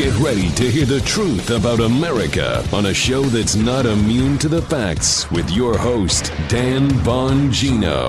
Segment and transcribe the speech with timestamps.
[0.00, 4.48] Get ready to hear the truth about America on a show that's not immune to
[4.48, 8.04] the facts with your host, Dan Bongino.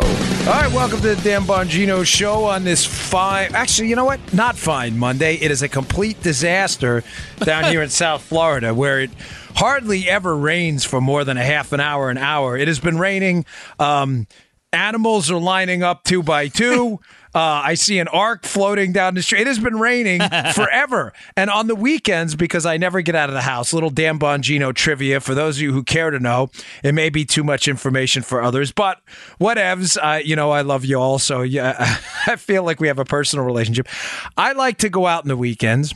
[0.47, 4.21] All right, welcome to the Dan Bongino show on this fine, actually, you know what?
[4.33, 5.35] Not fine Monday.
[5.35, 7.03] It is a complete disaster
[7.39, 9.11] down here in South Florida where it
[9.55, 12.55] hardly ever rains for more than a half an hour, an hour.
[12.55, 13.43] It has been raining.
[13.79, 14.27] Um,
[14.71, 17.01] animals are lining up two by two.
[17.33, 19.41] Uh, I see an ark floating down the street.
[19.41, 20.21] It has been raining
[20.53, 21.13] forever.
[21.37, 24.73] and on the weekends, because I never get out of the house, little Dan Bongino
[24.73, 26.49] trivia for those of you who care to know.
[26.83, 28.99] It may be too much information for others, but
[29.39, 29.97] whatevs.
[30.01, 31.19] Uh, you know, I love you all.
[31.19, 31.75] So yeah,
[32.27, 33.87] I feel like we have a personal relationship.
[34.35, 35.93] I like to go out in the weekends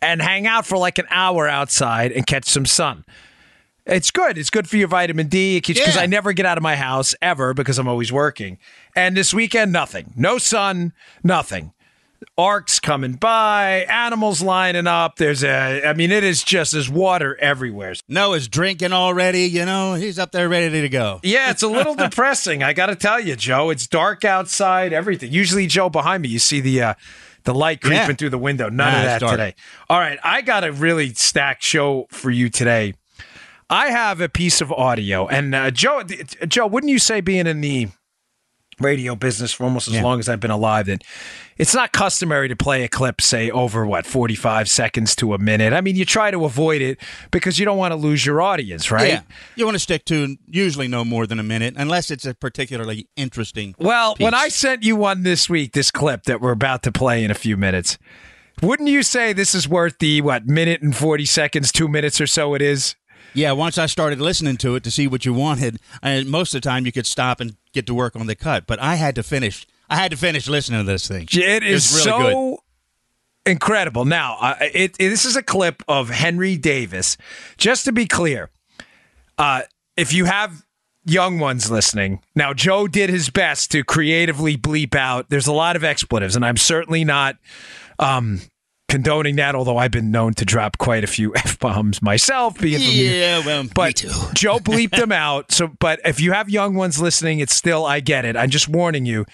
[0.00, 3.04] and hang out for like an hour outside and catch some sun.
[3.86, 4.38] It's good.
[4.38, 6.02] It's good for your vitamin D It keeps because Yeah.
[6.02, 8.58] I never get out of my house ever because I'm always working.
[8.94, 10.12] And this weekend, nothing.
[10.16, 10.92] No sun,
[11.24, 11.72] nothing.
[12.38, 15.16] Arks coming by, animals lining up.
[15.16, 17.94] There's a, I mean, it is just, there's water everywhere.
[18.08, 19.42] Noah's drinking already.
[19.46, 21.18] You know, he's up there ready to go.
[21.24, 22.62] Yeah, it's a little depressing.
[22.62, 23.70] I got to tell you, Joe.
[23.70, 24.92] It's dark outside.
[24.92, 25.32] Everything.
[25.32, 26.94] Usually, Joe, behind me, you see the uh,
[27.42, 28.12] the light creeping Yeah.
[28.14, 28.68] through the window.
[28.68, 29.54] None Nah, of that today.
[29.90, 32.94] All right, I got a really stacked show for you today.
[33.72, 36.02] I have a piece of audio, and uh, Joe,
[36.46, 37.88] Joe, wouldn't you say being in the
[38.80, 40.02] radio business for almost as Yeah.
[40.02, 41.02] long as I've been alive that
[41.56, 45.72] it's not customary to play a clip say over what 45 seconds to a minute.
[45.72, 46.98] I mean, you try to avoid it
[47.30, 49.08] because you don't want to lose your audience, right?
[49.08, 49.20] Yeah,
[49.56, 53.08] you want to stick to usually no more than a minute, unless it's a particularly
[53.16, 53.74] interesting.
[53.78, 54.34] Well, when.
[54.34, 57.34] I sent you one this week, this clip that we're about to play in a
[57.34, 57.98] few minutes,
[58.60, 62.26] wouldn't you say this is worth the what minute and 40 seconds, 2 minutes or
[62.26, 62.96] so it is?
[63.34, 66.60] Yeah, once I started listening to it to see what you wanted, and most of
[66.60, 69.14] the time you could stop and get to work on the cut, but I had
[69.14, 69.66] to finish.
[69.88, 71.26] I had to finish listening to this thing.
[71.32, 72.32] It is really good.
[72.32, 72.58] so
[73.46, 74.04] incredible.
[74.04, 77.16] Now, uh, it, it- this is a clip of Henry Davis.
[77.56, 78.50] Just to be clear,
[79.38, 79.62] uh,
[79.96, 80.64] if you have
[81.04, 85.30] young ones listening, now Joe did his best to creatively bleep out.
[85.30, 87.36] There's a lot of expletives, and I'm certainly not
[87.98, 88.40] um,
[88.92, 89.54] condoning that.
[89.54, 93.44] Although I've been known to drop quite a few f bombs myself, being from Yeah,
[93.44, 94.08] well, but me too.
[94.34, 95.50] Joe bleeped them out.
[95.50, 98.36] So, but if you have young ones listening, it's still I get it.
[98.36, 99.24] I'm just warning you.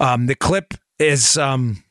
[0.00, 1.83] Um, the clip is um,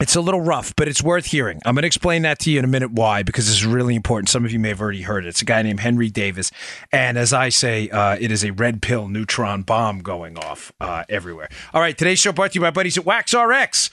[0.00, 1.60] it's a little rough, but it's worth hearing.
[1.64, 4.28] I'm going to explain that to you in a minute why because it's really important.
[4.28, 5.28] Some of you may have already heard it.
[5.28, 6.50] It's a guy named Henry Davis,
[6.92, 11.04] and as I say, uh, it is a red pill neutron bomb going off uh,
[11.08, 11.48] everywhere.
[11.74, 13.90] All right, today's show brought to you by buddies at Wax RX.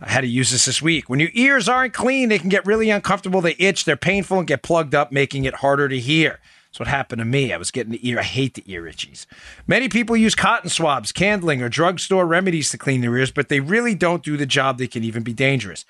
[0.00, 1.08] I had to use this this week.
[1.08, 3.40] When your ears aren't clean, they can get really uncomfortable.
[3.40, 6.38] They itch, they're painful, and get plugged up, making it harder to hear.
[6.78, 7.52] That's what happened to me.
[7.52, 8.20] I was getting the ear.
[8.20, 9.26] I hate the ear itchies.
[9.66, 13.58] Many people use cotton swabs, candling, or drugstore remedies to clean their ears, but they
[13.58, 14.78] really don't do the job.
[14.78, 15.84] They can even be dangerous.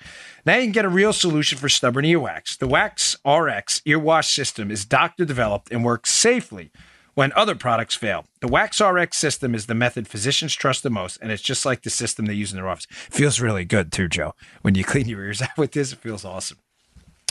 [0.47, 2.57] Now you can get a real solution for stubborn earwax.
[2.57, 6.71] The Wax RX ear wash system is doctor developed and works safely
[7.13, 8.25] when other products fail.
[8.41, 11.83] The Wax RX system is the method physicians trust the most, and it's just like
[11.83, 12.87] the system they use in their office.
[12.89, 14.33] feels really good too, Joe.
[14.63, 16.57] When you clean your ears out with this, it feels awesome.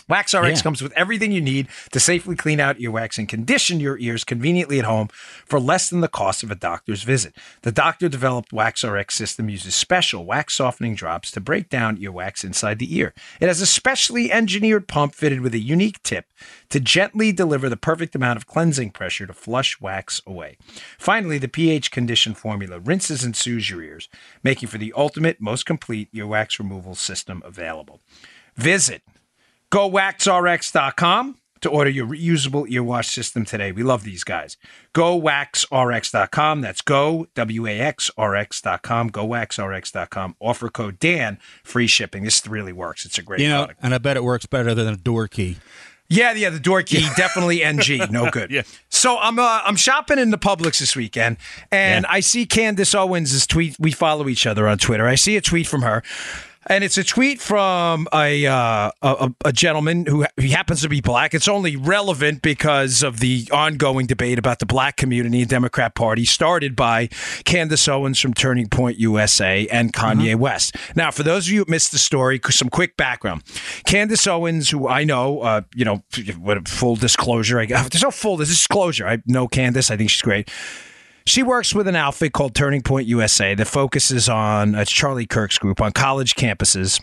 [0.08, 0.62] Wax RX Yeah.
[0.62, 4.78] comes with everything you need to safely clean out earwax and condition your ears conveniently
[4.78, 5.08] at home
[5.44, 7.36] for less than the cost of a doctor's visit.
[7.62, 12.42] The doctor developed Wax RX system uses special wax softening drops to break down earwax
[12.44, 13.12] inside the ear.
[13.40, 16.26] It has a specially engineered pump fitted with a unique tip
[16.70, 20.56] to gently deliver the perfect amount of cleansing pressure to flush wax away.
[20.98, 24.08] Finally, the pH conditioned formula rinses and soothes your ears,
[24.42, 28.00] making for the ultimate, most complete earwax removal system available.
[28.56, 29.02] Visit
[29.70, 33.72] GoWaxRx.com to order your reusable earwash system today.
[33.72, 34.56] We love these guys.
[34.94, 36.60] GoWaxRx.com.
[36.60, 39.10] That's Go, W-A-X-R-X.com.
[39.10, 40.36] GoWaxRx.com.
[40.40, 42.22] Offer code Dan, free shipping.
[42.22, 43.04] This really works.
[43.04, 43.80] It's a great You know, product.
[43.82, 45.56] and I bet it works better than a door key.
[46.10, 48.50] Yeah, yeah, the door key definitely NG, no good.
[48.50, 48.62] Yeah.
[48.88, 51.36] So I'm uh, I'm shopping in the Publix this weekend,
[51.70, 52.10] and Yeah.
[52.14, 53.76] I see Candace Owens' tweet.
[53.78, 55.06] We follow each other on Twitter.
[55.06, 56.02] I see a tweet from her.
[56.68, 61.00] And it's a tweet from a, uh, a a gentleman who he happens to be
[61.00, 61.32] black.
[61.32, 66.26] It's only relevant because of the ongoing debate about the black community and Democrat Party,
[66.26, 67.06] started by
[67.44, 70.76] Candace Owens from Turning Point USA and Kanye West.
[70.94, 73.44] Now, for those of you who missed the story, some quick background:
[73.86, 76.02] Candace Owens, who I know, uh, you know,
[76.38, 77.58] what full disclosure.
[77.60, 79.08] I there's no full disclosure.
[79.08, 79.90] I know Candace.
[79.90, 80.50] I think she's great.
[81.28, 85.58] She works with an outfit called Turning Point USA that focuses on it's Charlie Kirk's
[85.58, 87.02] group on college campuses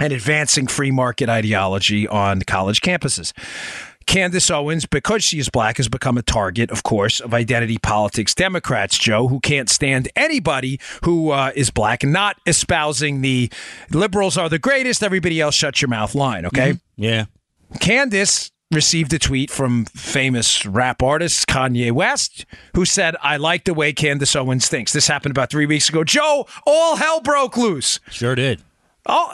[0.00, 3.32] and advancing free market ideology on college campuses.
[4.06, 8.34] Candace Owens, because she is black, has become a target, of course, of identity politics
[8.34, 13.50] Democrats, Joe, who can't stand anybody who uh, is black and not espousing the
[13.90, 16.72] liberals are the greatest, everybody else shut your mouth line, okay?
[16.72, 17.02] Mm-hmm.
[17.02, 17.24] Yeah.
[17.80, 23.74] Candace received a tweet from famous rap artist Kanye West, who said, I like the
[23.74, 24.92] way Candace Owens thinks.
[24.92, 26.04] This happened about three weeks ago.
[26.04, 28.00] Joe, all hell broke loose.
[28.10, 28.62] Sure did.
[29.06, 29.30] Oh,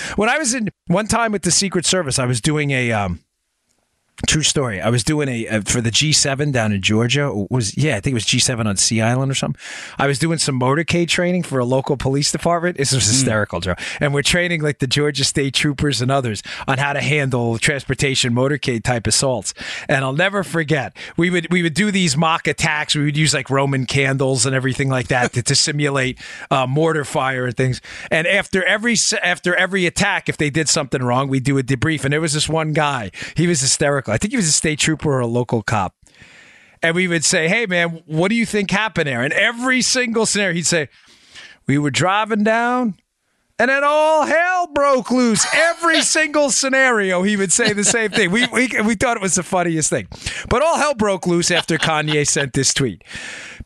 [0.16, 3.20] when I was in one time with the Secret Service, I was doing a um,
[4.26, 4.80] True story.
[4.80, 7.32] I was doing a, a, for the G7 down in Georgia.
[7.32, 9.60] Was yeah, I think it was G7 on Sea Island or something.
[9.98, 12.76] I was doing some motorcade training for a local police department.
[12.76, 13.10] This was hmm.
[13.12, 13.64] hysterical, mm.
[13.64, 13.74] Joe.
[14.00, 18.34] And we're training like the Georgia State Troopers and others on how to handle transportation
[18.34, 19.54] motorcade type assaults.
[19.88, 20.96] And I'll never forget.
[21.16, 22.96] We would we would do these mock attacks.
[22.96, 26.18] We would use like Roman candles and everything like that to, to simulate
[26.50, 27.80] uh, mortar fire and things.
[28.10, 32.02] And after every after every attack, if they did something wrong, we'd do a debrief.
[32.02, 33.12] And there was this one guy.
[33.36, 35.94] He was hysterical I think he was a state trooper or a local cop.
[36.82, 39.20] And we would say, hey, man, what do you think happened there?
[39.20, 40.88] And every single scenario, he'd say,
[41.66, 42.94] we were driving down
[43.58, 45.46] and then all hell broke loose.
[45.54, 48.30] Every single scenario, he would say the same thing.
[48.30, 50.08] We, we, we thought it was the funniest thing.
[50.48, 53.04] But all hell broke loose after Kanye sent this tweet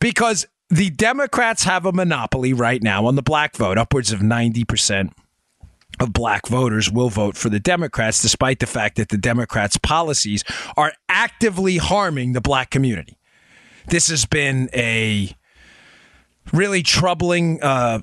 [0.01, 5.13] because the Democrats have a monopoly right now on the black vote, upwards of 90%
[6.01, 10.43] of black voters will vote for the Democrats, despite the fact that the Democrats' policies
[10.75, 13.17] are actively harming the black community.
[13.87, 15.35] This has been a
[16.51, 17.99] really troubling uh,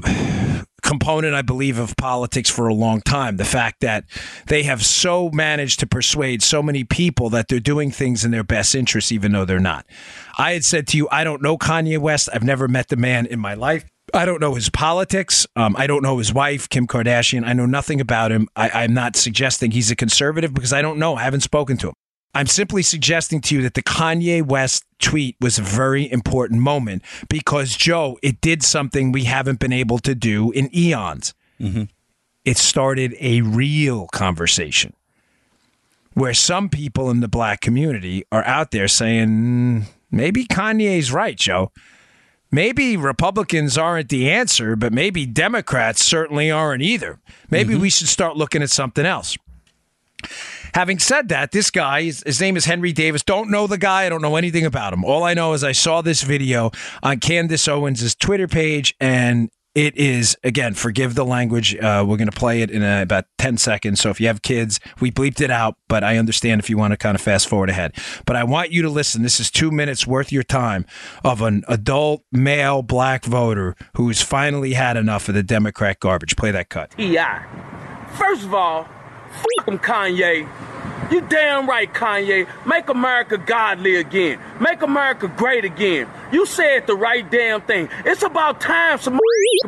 [0.83, 3.37] component, I believe, of politics for a long time.
[3.37, 4.05] The fact that
[4.47, 8.44] they have so managed to persuade so many people that they're doing things in their
[8.44, 9.87] best interest, even though they're not.
[10.39, 12.29] I had said to you, I don't know Kanye West.
[12.33, 13.85] I've never met the man in my life.
[14.14, 15.46] I don't know his politics.
[15.56, 17.44] Um, I don't know his wife, Kim Kardashian.
[17.46, 18.49] I know nothing about him.
[18.56, 21.16] I, I'm not suggesting he's a conservative because I don't know.
[21.16, 21.94] I haven't spoken to him.
[22.34, 27.02] I'm simply suggesting to you that the Kanye West tweet was a very important moment
[27.28, 31.34] because, Joe, it did something we haven't been able to do in eons.
[31.58, 31.84] Mm-hmm.
[32.44, 34.94] It started a real conversation
[36.14, 41.37] where some people in the black community are out there saying, mm, maybe Kanye's right,
[41.37, 41.72] Joe
[42.50, 47.19] maybe Republicans aren't the answer, but maybe Democrats certainly aren't either.
[47.50, 47.83] Maybe mm-hmm.
[47.83, 49.37] we should start looking at something else.
[50.75, 53.23] Having said that, this guy, his, his, name is Henry Davis.
[53.23, 54.05] Don't know the guy.
[54.05, 55.05] I don't know anything about him.
[55.05, 56.71] All I know is I saw this video
[57.03, 61.76] on Candace Owens' Twitter page, and it is, again, forgive the language.
[61.76, 64.00] Uh, we're going to play it in about 10 seconds.
[64.00, 66.93] So if you have kids, we bleeped it out, but I understand if you want
[66.93, 67.93] to kind of fast forward ahead.
[68.26, 69.23] But I want you to listen.
[69.23, 70.85] This is two minutes worth your time
[71.23, 76.37] of an adult male black voter who's finally had enough of the Democrat garbage.
[76.37, 76.93] Play that cut.
[76.99, 77.44] Yeah.
[78.17, 78.88] First of all,
[79.31, 80.49] f him, Kanye.
[81.10, 82.46] You damn right, Kanye.
[82.66, 84.38] Make America godly again.
[84.60, 86.08] Make America great again.
[86.32, 87.88] You said the right damn thing.
[88.05, 89.19] It's about time some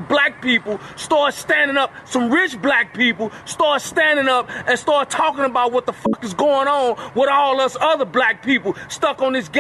[0.09, 5.45] black people start standing up, some rich black people start standing up and start talking
[5.45, 9.33] about what the fuck is going on with all us other black people stuck on
[9.33, 9.51] this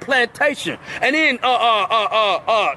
[0.00, 0.78] plantation.
[1.02, 2.74] And then uh uh uh uh uh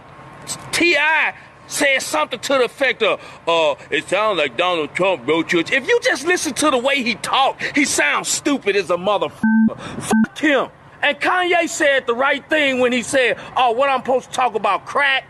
[0.71, 1.35] T.I
[1.69, 5.60] said something to the effect of, uh, it sounds like Donald Trump wrote you.
[5.60, 9.80] If you just listen to the way he talk, he sounds stupid as a motherfucker.
[9.80, 10.69] Fuck him.
[11.01, 14.56] And Kanye said the right thing when he said, oh, what I'm supposed to talk
[14.56, 15.25] about crack?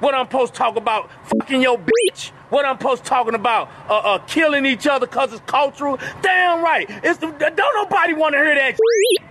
[0.00, 2.30] What I'm supposed to talk about fucking your bitch?
[2.50, 5.98] What I'm supposed to talking about uh, uh, killing each other because it's cultural?
[6.20, 6.86] Damn right.
[6.88, 9.28] It's, don't nobody want to hear that shit.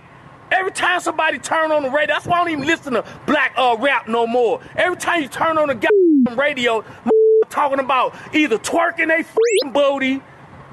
[0.50, 3.54] Every time somebody turn on the radio, that's why I don't even listen to black
[3.56, 4.60] uh, rap no more.
[4.76, 6.84] Every time you turn on the goddamn radio,
[7.50, 10.22] talking about either twerking they freaking booty,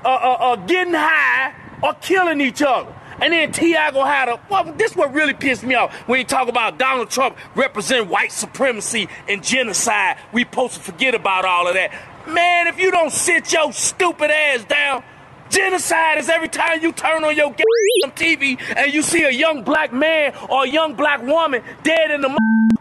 [0.03, 1.53] uh, uh, uh, getting high,
[1.83, 2.93] or killing each other.
[3.19, 3.79] And then T.I.
[3.79, 3.95] have
[4.29, 8.07] a, well, this what really pissed me off when you talk about Donald Trump represent
[8.07, 10.17] white supremacy and genocide.
[10.31, 11.91] We supposed to forget about all of that.
[12.27, 15.03] Man, if you don't sit your stupid ass down,
[15.49, 17.53] Genocide is every time you turn on your
[18.15, 22.21] TV and you see a young black man or a young black woman dead in
[22.21, 22.37] the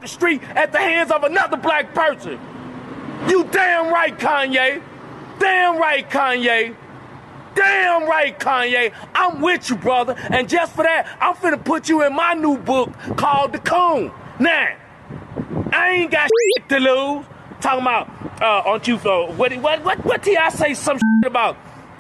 [0.07, 2.39] street at the hands of another black person.
[3.29, 4.83] You damn right, Kanye.
[5.39, 6.77] Damn right, Kanye.
[7.55, 8.93] Damn right, Kanye.
[9.15, 10.15] I'm with you, brother.
[10.31, 14.13] And just for that, I'm finna put you in my new book called The Coon.
[14.39, 14.77] Now,
[15.73, 17.27] I ain't got shit to lose.
[17.61, 18.09] Talking about,
[18.43, 21.57] uh, aren't you, uh, what, what, what, what did I say some shit about?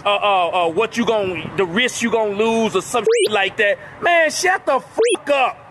[0.06, 3.56] Uh, uh, uh, what you going the risk you gonna lose or some shit like
[3.56, 3.78] that.
[4.00, 5.62] Man, shut the fuck up.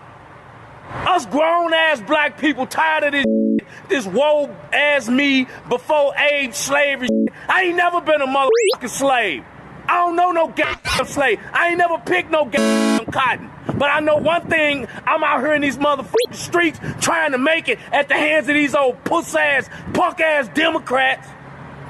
[1.07, 6.53] Us grown ass black people tired of this shit, this woe ass me before age
[6.53, 7.07] slavery.
[7.07, 7.33] Shit.
[7.47, 9.45] I ain't never been a motherfucking slave.
[9.87, 11.39] I don't know no goddamn slave.
[11.53, 13.51] I ain't never picked no goddamn cotton.
[13.77, 17.69] But I know one thing, I'm out here in these motherfucking streets trying to make
[17.69, 21.27] it at the hands of these old puss ass, punk ass Democrats.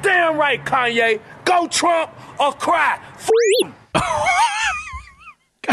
[0.02, 1.20] Damn right, Kanye.
[1.46, 3.00] Go Trump or cry.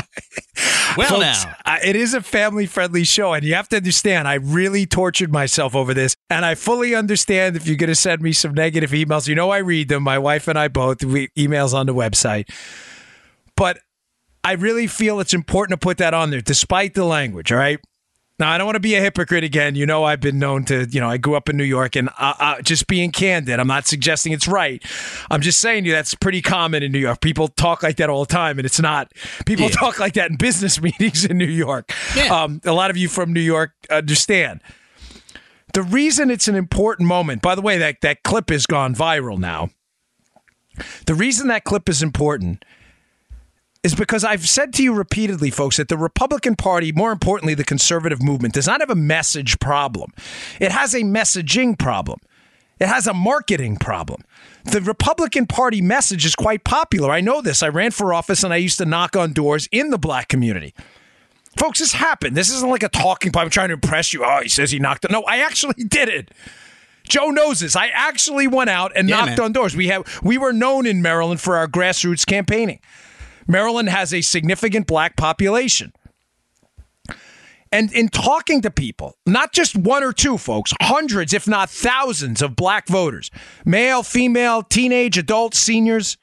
[0.96, 1.56] Well, Folks, now.
[1.64, 5.32] I- it is a family friendly show, and you have to understand, I really tortured
[5.32, 6.14] myself over this.
[6.28, 9.26] And I fully understand if you're going to send me some negative emails.
[9.26, 10.02] You know, I read them.
[10.02, 12.50] My wife and I both, we emails on the website.
[13.56, 13.78] But
[14.44, 17.80] I really feel it's important to put that on there, despite the language, all right?
[18.42, 19.76] Now, I don't want to be a hypocrite again.
[19.76, 22.08] You know, I've been known to, you know, I grew up in New York and
[22.18, 24.82] uh, uh, just being candid, I'm not suggesting it's right.
[25.30, 27.20] I'm just saying to you that's pretty common in New York.
[27.20, 29.12] People talk like that all the time, and it's not.
[29.46, 29.76] People Yeah.
[29.76, 31.92] talk like that in business meetings in New York.
[32.16, 32.34] Yeah.
[32.42, 34.60] Um, a lot of you from New York understand.
[35.72, 39.38] The reason it's an important moment, by the way, that, that clip has gone viral
[39.38, 39.70] now.
[41.06, 42.64] The reason that clip is important
[43.82, 47.64] is because I've said to you repeatedly, folks, that the Republican Party, more importantly, the
[47.64, 50.12] conservative movement, does not have a message problem.
[50.60, 52.20] It has a messaging problem.
[52.78, 54.22] It has a marketing problem.
[54.64, 57.10] The Republican Party message is quite popular.
[57.10, 57.62] I know this.
[57.62, 60.74] I ran for office and I used to knock on doors in the black community.
[61.58, 62.36] Folks, this happened.
[62.36, 63.44] This isn't like a talking point.
[63.44, 64.24] I'm trying to impress you.
[64.24, 65.04] Oh, he says he knocked.
[65.06, 65.12] on.
[65.12, 66.30] No, I actually did it.
[67.08, 67.76] Joe knows this.
[67.76, 69.40] I actually went out and Yeah, knocked man.
[69.40, 69.76] on doors.
[69.76, 72.78] We have we were known in Maryland for our grassroots campaigning.
[73.46, 75.92] Maryland has a significant black population.
[77.72, 82.42] And in talking to people, not just one or two folks, hundreds, if not thousands
[82.42, 83.30] of black voters,
[83.64, 86.18] male, female, teenage, adults, seniors,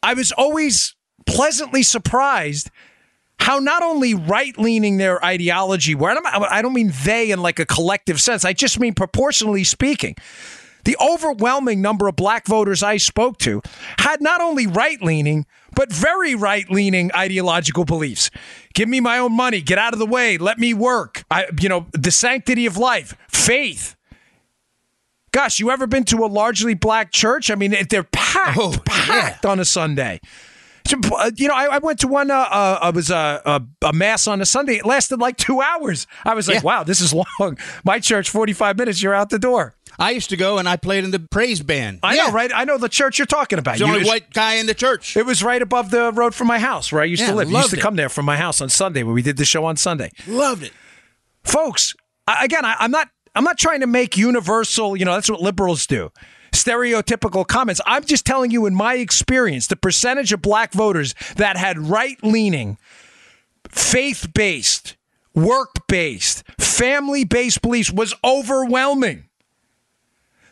[0.00, 0.94] I was always
[1.26, 2.70] pleasantly surprised
[3.40, 7.66] how not only right leaning their ideology were, I don't mean they in like a
[7.66, 10.14] collective sense, I just mean proportionally speaking.
[10.84, 13.60] The overwhelming number of black voters I spoke to
[13.98, 15.44] had not only right leaning,
[15.74, 18.30] but very right leaning ideological beliefs.
[18.74, 21.24] Give me my own money, get out of the way, let me work.
[21.30, 23.96] I, you know, the sanctity of life, faith.
[25.30, 27.50] Gosh, you ever been to a largely black church?
[27.50, 30.20] I mean, they're packed, Oh, packed on a Sunday.
[30.90, 32.30] Uh, You know, I, I went to one.
[32.30, 34.76] Uh, uh, it was a, a a mass on a Sunday.
[34.76, 36.06] It lasted like two hours.
[36.24, 36.62] I was like, Yeah.
[36.62, 39.02] "Wow, this is long." My church, forty-five minutes.
[39.02, 39.74] You're out the door.
[39.98, 42.00] I used to go and I played in the praise band.
[42.02, 42.26] I Yeah.
[42.26, 42.50] know, right?
[42.54, 43.78] I know the church you're talking about.
[43.78, 45.16] The You- only white guy in the church.
[45.16, 47.50] It was right above the road from my house where I used Yeah, to live.
[47.50, 47.80] You used to it.
[47.82, 50.12] come there from my house on Sunday when we did the show on Sunday.
[50.26, 50.72] Loved it.
[51.44, 51.94] Folks,
[52.26, 53.08] I, again, I, I'm not.
[53.34, 54.96] I'm not trying to make universal.
[54.96, 56.10] You know, that's what liberals do.
[56.52, 57.80] Stereotypical comments.
[57.86, 62.78] I'm just telling you, in my experience, the percentage of black voters that had right-leaning,
[63.70, 64.96] faith-based,
[65.34, 69.27] work-based, family-based beliefs was overwhelming.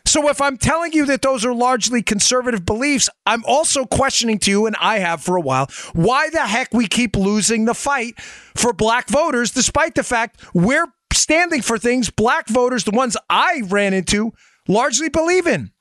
[0.07, 4.49] So if I'm telling you that those are largely conservative beliefs, I'm also questioning to
[4.49, 8.17] you, and I have for a while, why the heck we keep losing the fight
[8.21, 13.63] for black voters, despite the fact we're standing for things black voters, the ones I
[13.65, 14.31] ran into,
[14.69, 15.71] largely believe in.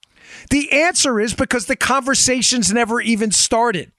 [0.50, 3.92] The answer is because the conversations never even started.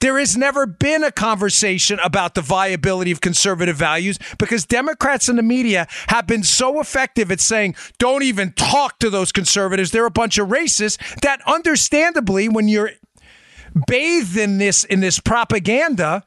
[0.00, 5.38] There has never been a conversation about the viability of conservative values because Democrats and
[5.38, 9.90] the media have been so effective at saying, don't even talk to those conservatives.
[9.90, 12.92] They're a bunch of racists that understandably, when you're
[13.86, 16.24] bathed in this in this propaganda,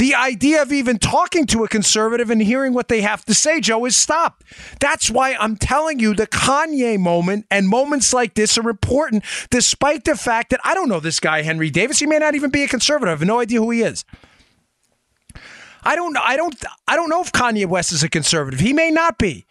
[0.00, 3.60] the idea of even talking to a conservative and hearing what they have to say,
[3.60, 4.42] Joe, is stop.
[4.80, 10.04] That's why I'm telling you the Kanye moment and moments like this are important, despite
[10.04, 11.98] the fact that I don't know this guy, Henry Davis.
[11.98, 13.08] He may not even be a conservative.
[13.08, 14.06] I have no idea who he is.
[15.82, 16.54] I don't I don't
[16.88, 18.60] I don't know if Kanye West is a conservative.
[18.60, 19.44] He may not be.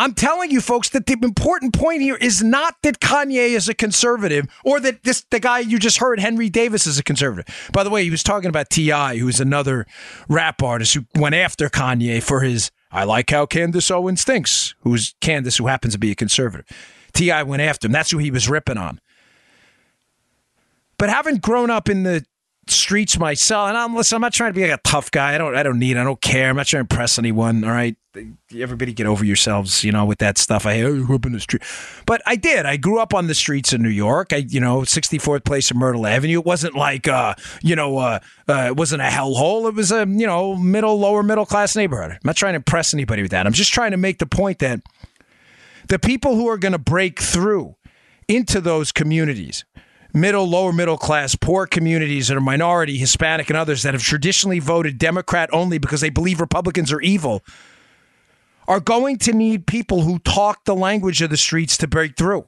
[0.00, 3.74] I'm telling you folks that the important point here is not that Kanye is a
[3.74, 7.44] conservative or that this the guy you just heard Henry Davis is a conservative.
[7.74, 9.86] By the way, he was talking about T.I., who is another
[10.26, 15.14] rap artist who went after Kanye for his I like how Candace Owens thinks, who's
[15.20, 16.66] Candace who happens to be a conservative.
[17.12, 17.42] T.I.
[17.42, 17.92] went after him.
[17.92, 19.02] That's who he was ripping on.
[20.96, 22.24] But having grown up in the
[22.70, 25.34] streets myself, and I'm listen, I'm not trying to be like a tough guy.
[25.34, 26.50] I don't I don't need, I don't care.
[26.50, 27.64] I'm not trying to impress anyone.
[27.64, 27.96] All right.
[28.58, 30.66] Everybody get over yourselves, you know, with that stuff.
[30.66, 31.62] I grew up in the street.
[32.06, 32.66] But I did.
[32.66, 34.32] I grew up on the streets in New York.
[34.32, 36.40] I, you know, 64th place of Myrtle Avenue.
[36.40, 39.68] It wasn't like uh, you know, uh, uh it wasn't a hellhole.
[39.68, 42.10] It was a, you know, middle, lower middle class neighborhood.
[42.10, 43.46] I'm not trying to impress anybody with that.
[43.46, 44.80] I'm just trying to make the point that
[45.88, 47.76] the people who are going to break through
[48.30, 49.64] into those communities
[50.12, 54.58] middle, lower middle class, poor communities that are minority, Hispanic, and others that have traditionally
[54.58, 57.42] voted Democrat only because they believe Republicans are evil,
[58.68, 62.46] are going to need people who talk the language of the streets to break through.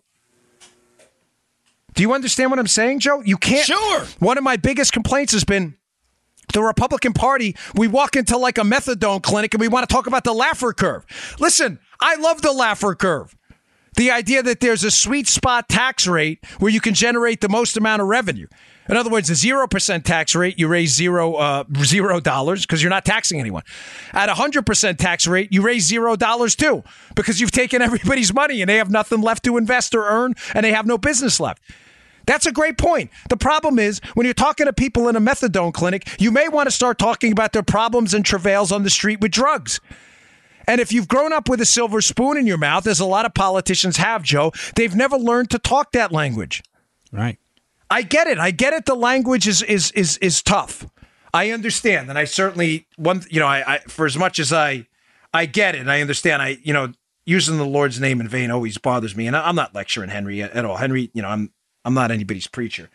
[1.95, 3.21] Do you understand what I'm saying, Joe?
[3.25, 3.67] You can't.
[3.67, 4.05] Sure.
[4.19, 5.77] One of my biggest complaints has been
[6.53, 10.07] the Republican Party, we walk into like a methadone clinic and we want to talk
[10.07, 11.07] about the Laffer curve.
[11.39, 13.35] Listen, I love the Laffer curve.
[14.03, 17.77] The idea that there's a sweet spot tax rate where you can generate the most
[17.77, 18.49] amount of revenue.
[18.89, 22.83] In other words, a zero percent tax rate, you raise zero uh, zero dollars because
[22.83, 23.63] you're not taxing anyone.
[24.13, 26.83] At a hundred percent tax rate, you raise zero dollars too
[27.15, 30.65] because you've taken everybody's money and they have nothing left to invest or earn, and
[30.65, 31.63] they have no business left.
[32.27, 33.09] That's a great point.
[33.29, 36.67] The problem is when you're talking to people in a methadone clinic, you may want
[36.67, 39.79] to start talking about their problems and travails on the street with drugs.
[40.67, 43.27] And if you've grown up with a silver spoon in your mouth, as a lot
[43.27, 46.63] of politicians have, Joe, they've never learned to talk that language.
[47.11, 47.39] Right.
[47.91, 48.39] I get it.
[48.39, 48.87] I get it.
[48.87, 50.87] The language is is is is tough.
[51.35, 53.23] I understand, and I certainly one.
[53.31, 54.87] You know, I, I for as much as I
[55.35, 56.41] I get it, and I understand.
[56.41, 56.93] I you know
[57.25, 60.65] using the Lord's name in vain always bothers me, and I'm not lecturing Henry at
[60.65, 60.77] all.
[60.77, 61.53] Henry, you know, I'm
[61.85, 62.89] I'm not anybody's preacher.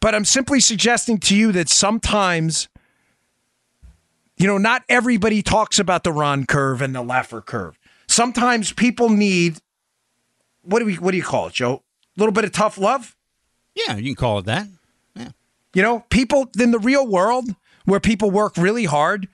[0.00, 2.68] But I'm simply suggesting to you that sometimes,
[4.36, 7.78] you know, not everybody talks about the Ron curve and the Laffer curve.
[8.06, 9.58] Sometimes people need
[10.62, 11.82] what do we what do you call it, Joe?
[12.16, 13.16] A little bit of tough love?
[13.74, 14.66] Yeah, you can call it that.
[15.14, 15.30] Yeah.
[15.74, 19.28] You know, people in the real world where people work really hard,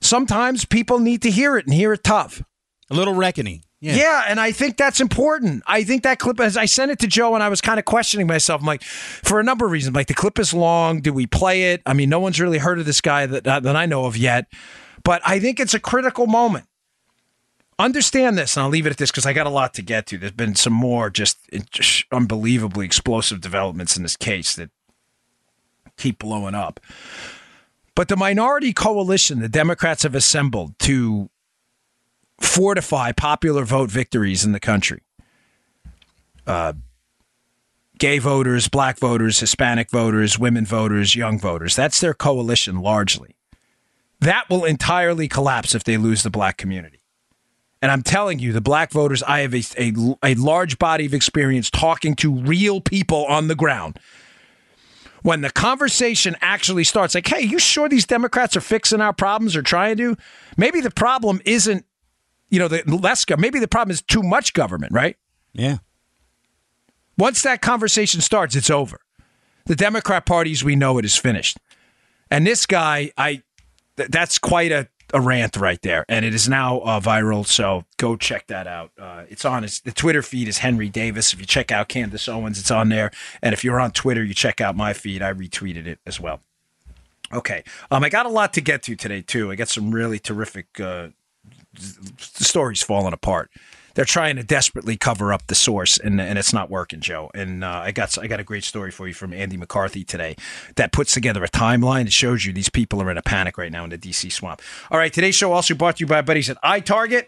[0.00, 2.42] sometimes people need to hear it and hear it tough.
[2.90, 3.62] A little reckoning.
[3.84, 3.96] Yeah.
[3.96, 4.24] Yeah.
[4.28, 5.62] and I think that's important.
[5.66, 7.84] I think that clip, as I sent it to Joe, and I was kind of
[7.84, 11.00] questioning myself, I'm like, for a number of reasons, like the clip is long.
[11.00, 11.82] Do we play it?
[11.84, 14.16] I mean, no one's really heard of this guy that uh, that I know of
[14.16, 14.46] yet,
[15.02, 16.66] but I think it's a critical moment.
[17.78, 20.06] Understand this, and I'll leave it at this because I got a lot to get
[20.06, 20.16] to.
[20.16, 21.38] There's been some more just,
[21.70, 24.70] just unbelievably explosive developments in this case that
[25.96, 26.78] keep blowing up.
[27.96, 31.30] But the minority coalition the Democrats have assembled to
[32.40, 35.02] fortify popular vote victories in the country.
[36.46, 36.74] Uh,
[37.98, 41.76] gay voters, black voters, Hispanic voters, women voters, young voters.
[41.76, 43.36] That's their coalition largely.
[44.20, 47.00] That will entirely collapse if they lose the black community.
[47.82, 51.12] And I'm telling you, the black voters, I have a, a, a large body of
[51.12, 53.98] experience talking to real people on the ground.
[55.22, 59.56] When the conversation actually starts, like, hey, you sure these Democrats are fixing our problems
[59.56, 60.16] or trying to?
[60.56, 61.84] Maybe the problem isn't
[62.54, 65.16] you know, the less maybe the problem is too much government, right?
[65.52, 65.78] Yeah.
[67.18, 69.00] Once that conversation starts, it's over.
[69.66, 71.58] The Democrat Party, as we know it, is finished.
[72.30, 73.42] And this guy, I,
[73.96, 77.44] th- that's quite a, a rant right there, and it is now uh, viral.
[77.44, 78.92] So go check that out.
[78.96, 81.32] Uh, it's on his the Twitter feed is Henry Davis.
[81.32, 83.10] If you check out Candace Owens, it's on there.
[83.42, 85.22] And if you're on Twitter, you check out my feed.
[85.22, 86.40] I retweeted it as well.
[87.32, 89.50] Okay, um, I got a lot to get to today too.
[89.50, 91.08] I got some really terrific uh,
[91.74, 93.50] the story's falling apart.
[93.94, 97.30] They're trying to desperately cover up the source, and, and it's not working, Joe.
[97.32, 100.36] And uh, I got I got a great story for you from Andy McCarthy today
[100.74, 103.70] that puts together a timeline that shows you these people are in a panic right
[103.70, 104.60] now in the DC swamp.
[104.90, 107.26] All right, today's show also brought to you by buddies at iTarget.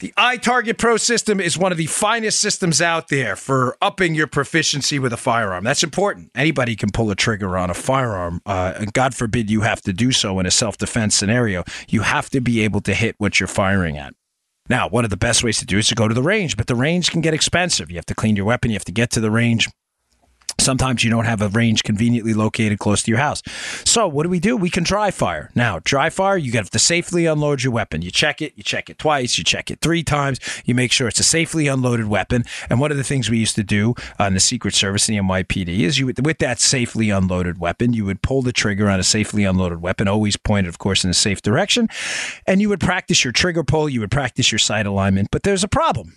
[0.00, 4.28] The iTarget Pro system is one of the finest systems out there for upping your
[4.28, 5.64] proficiency with a firearm.
[5.64, 6.30] That's important.
[6.36, 9.92] Anybody can pull a trigger on a firearm, uh, and God forbid you have to
[9.92, 11.64] do so in a self defense scenario.
[11.88, 14.14] You have to be able to hit what you're firing at.
[14.68, 16.56] Now, one of the best ways to do it is to go to the range,
[16.56, 17.90] but the range can get expensive.
[17.90, 19.68] You have to clean your weapon, you have to get to the range.
[20.68, 23.42] Sometimes you don't have a range conveniently located close to your house.
[23.86, 24.54] So what do we do?
[24.54, 25.50] We can dry fire.
[25.54, 28.02] Now, dry fire, you have to safely unload your weapon.
[28.02, 31.08] You check it, you check it twice, you check it three times, you make sure
[31.08, 32.44] it's a safely unloaded weapon.
[32.68, 35.22] And one of the things we used to do on the Secret Service and the
[35.22, 39.04] NYPD is you with that safely unloaded weapon, you would pull the trigger on a
[39.04, 41.88] safely unloaded weapon, always pointed, of course, in a safe direction,
[42.46, 45.30] and you would practice your trigger pull, you would practice your sight alignment.
[45.30, 46.12] But there's a problem.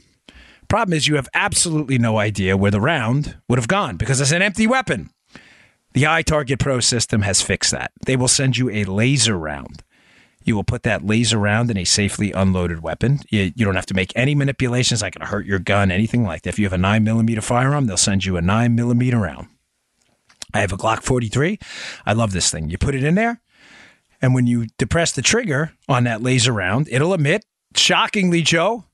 [0.71, 4.31] Problem is, you have absolutely no idea where the round would have gone because it's
[4.31, 5.10] an empty weapon.
[5.91, 7.91] The iTarget Pro system has fixed that.
[8.05, 9.84] They will send you a laser round.
[10.45, 13.19] You will put that laser round in a safely unloaded weapon.
[13.29, 16.43] You, you don't have to make any manipulations like to hurt your gun, anything like
[16.43, 16.51] that.
[16.51, 19.49] If you have a 9 millimeter firearm, they'll send you a 9 millimeter round.
[20.53, 21.60] I have a Glock 43.
[22.05, 22.69] I love this thing.
[22.69, 23.41] You put it in there,
[24.21, 27.43] and when you depress the trigger on that laser round, it'll emit,
[27.75, 28.86] shockingly, Joe,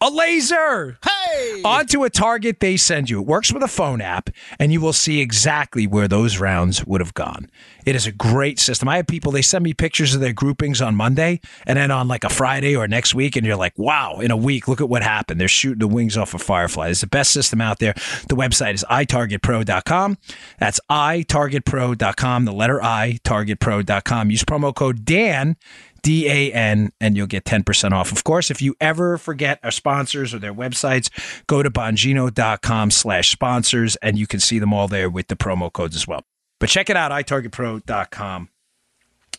[0.00, 0.98] a laser.
[1.04, 1.62] Hey!
[1.64, 3.20] Onto a target they send you.
[3.20, 7.00] It works with a phone app, and you will see exactly where those rounds would
[7.00, 7.50] have gone.
[7.84, 8.88] It is a great system.
[8.88, 12.06] I have people, they send me pictures of their groupings on Monday, and then on
[12.06, 14.88] like a Friday or next week, and you're like, wow, in a week, look at
[14.88, 15.40] what happened.
[15.40, 16.88] They're shooting the wings off a firefly.
[16.88, 17.94] It's the best system out there.
[18.28, 20.18] The website is itargetpro.com.
[20.58, 24.30] That's itargetpro.com, the letter I, targetpro.com.
[24.30, 25.56] Use promo code DAN
[26.02, 28.12] D A N, and you'll get 10% off.
[28.12, 31.10] Of course, if you ever forget our sponsors or their websites,
[31.46, 35.72] go to bongino.com slash sponsors, and you can see them all there with the promo
[35.72, 36.24] codes as well.
[36.60, 38.48] But check it out, itargetpro.com.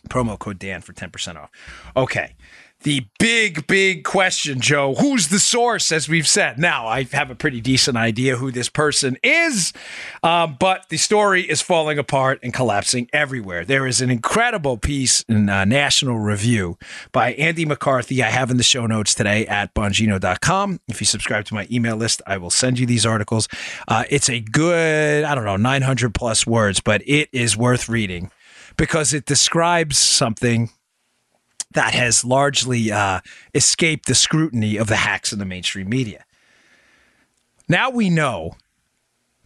[0.08, 1.50] Promo code Dan for 10% off.
[1.94, 2.34] Okay
[2.82, 4.94] the big, big question, Joe.
[4.94, 6.58] Who's the source, as we've said?
[6.58, 9.74] Now, I have a pretty decent idea who this person is,
[10.22, 13.64] um, but the story is falling apart and collapsing everywhere.
[13.66, 16.78] There is an incredible piece in uh, National Review
[17.12, 18.22] by Andy McCarthy.
[18.22, 20.80] I have in the show notes today at bongino.com.
[20.88, 23.46] If you subscribe to my email list, I will send you these articles.
[23.88, 28.30] Uh, it's a good, I don't know, 900 plus words, but it is worth reading
[28.76, 30.70] because it describes something
[31.72, 33.20] that has largely uh,
[33.54, 36.24] escaped the scrutiny of the hacks in the mainstream media.
[37.68, 38.56] Now we know,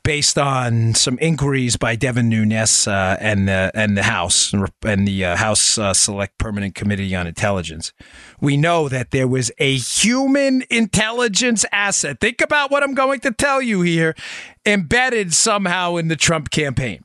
[0.02, 5.24] based on some inquiries by Devin Nunes uh, and the and the House and the
[5.24, 7.92] uh, House uh, Select Permanent Committee on Intelligence,
[8.40, 12.20] we know that there was a human intelligence asset.
[12.20, 14.14] Think about what I'm going to tell you here,
[14.64, 17.02] embedded somehow in the Trump campaign.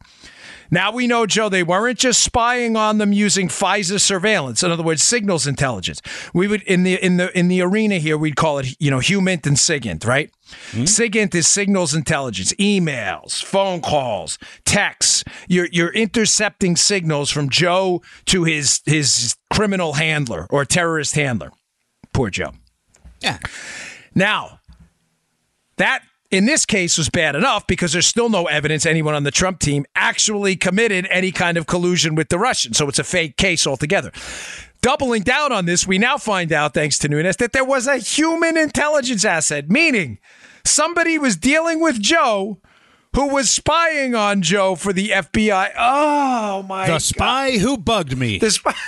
[0.72, 4.64] Now we know, Joe, they weren't just spying on them using FISA surveillance.
[4.64, 6.02] In other words, signals intelligence.
[6.34, 9.00] We would in the in the in the arena here, we'd call it you know
[9.00, 10.32] HUMINT and SIGINT, right?
[10.72, 10.84] Mm-hmm.
[10.84, 15.24] SIGINT is signals intelligence, emails, phone calls, texts.
[15.48, 21.52] You're you're intercepting signals from Joe to his his criminal handler or terrorist handler.
[22.14, 22.54] Poor Joe.
[23.22, 23.40] Yeah.
[24.16, 24.60] Now,
[25.78, 29.32] that in this case was bad enough because there's still no evidence anyone on the
[29.32, 32.78] Trump team actually committed any kind of collusion with the Russians.
[32.78, 34.12] So it's a fake case altogether.
[34.82, 37.98] Doubling down on this, we now find out, thanks to Nunes, that there was a
[37.98, 40.20] human intelligence asset, meaning
[40.64, 42.60] somebody was dealing with Joe
[43.16, 45.72] who was spying on Joe for the FBI.
[45.78, 46.88] Oh, my god.
[46.88, 47.02] The God.
[47.02, 48.38] spy who bugged me.
[48.38, 48.74] The spy.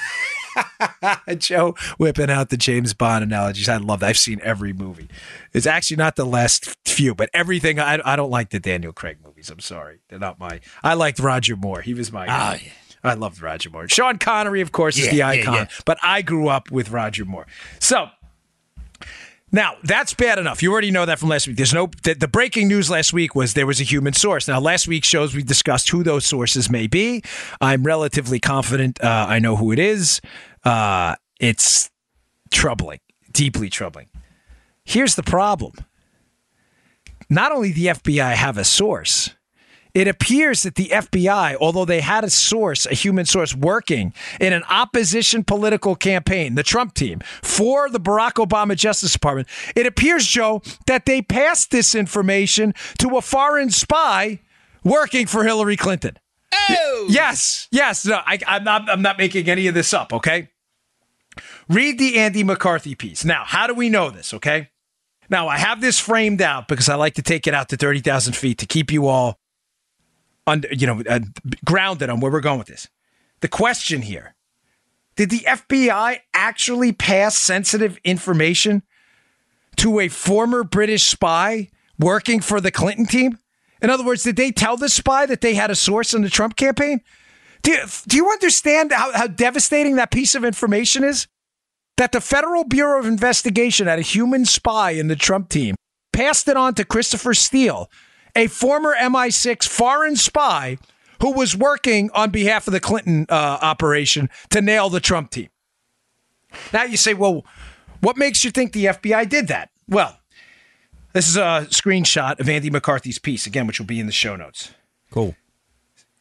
[1.37, 3.69] Joe whipping out the James Bond analogies.
[3.69, 4.09] I love that.
[4.09, 5.07] I've seen every movie.
[5.53, 7.79] It's actually not the last few, but everything.
[7.79, 9.49] I, I don't like the Daniel Craig movies.
[9.49, 9.99] I'm sorry.
[10.09, 10.59] They're not my.
[10.83, 11.81] I liked Roger Moore.
[11.81, 12.25] He was my.
[12.29, 12.71] Ah, yeah.
[13.03, 13.87] I loved Roger Moore.
[13.87, 15.67] Sean Connery, of course, is Yeah, the yeah, icon, yeah.
[15.85, 17.47] but I grew up with Roger Moore.
[17.79, 18.09] So
[19.51, 20.63] now that's bad enough.
[20.63, 21.57] You already know that from last week.
[21.57, 24.47] There's no the, the breaking news last week was there was a human source.
[24.47, 27.21] Now last week's shows we discussed who those sources may be.
[27.59, 30.21] I'm relatively confident uh, I know who it is.
[30.63, 31.89] Uh, it's
[32.53, 32.99] troubling,
[33.31, 34.07] deeply troubling.
[34.85, 35.73] Here's the problem.
[37.29, 39.31] Not only the FBI have a source,
[39.93, 44.53] it appears that the FBI, although they had a source, a human source working in
[44.53, 50.25] an opposition political campaign, the Trump team, for the Barack Obama Justice Department, it appears,
[50.25, 54.39] Joe, that they passed this information to a foreign spy
[54.83, 56.17] working for Hillary Clinton.
[56.53, 57.07] Oh!
[57.09, 58.05] Yes, yes.
[58.05, 58.89] No, I, I'm not.
[58.89, 60.13] I'm not making any of this up.
[60.13, 60.49] Okay.
[61.69, 63.23] Read the Andy McCarthy piece.
[63.23, 64.33] Now, how do we know this?
[64.33, 64.69] Okay.
[65.29, 68.01] Now, I have this framed out because I like to take it out to thirty
[68.01, 69.37] thousand feet to keep you all
[70.47, 71.19] under, you know, uh,
[71.65, 72.87] grounded on where we're going with this.
[73.41, 74.35] The question here:
[75.15, 78.83] Did the FBI actually pass sensitive information
[79.77, 83.37] to a former British spy working for the Clinton team?
[83.81, 86.29] In other words, did they tell the spy that they had a source in the
[86.29, 87.01] Trump campaign?
[87.63, 91.27] Do you, do you understand how, how devastating that piece of information is?
[91.97, 95.75] That the Federal Bureau of Investigation had a human spy in the Trump team,
[96.13, 97.89] passed it on to Christopher Steele,
[98.35, 100.77] a former MI6 foreign spy
[101.21, 105.49] who was working on behalf of the Clinton uh, operation to nail the Trump team.
[106.73, 107.45] Now you say, well,
[108.01, 109.69] what makes you think the FBI did that?
[109.87, 110.17] Well,
[111.13, 114.35] this is a screenshot of Andy McCarthy's piece, again, which will be in the show
[114.35, 114.73] notes.
[115.11, 115.35] Cool.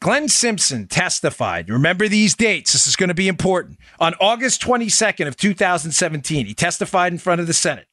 [0.01, 1.69] Glenn Simpson testified.
[1.69, 2.73] Remember these dates.
[2.73, 3.79] This is going to be important.
[3.99, 7.87] On August 22nd of 2017, he testified in front of the Senate.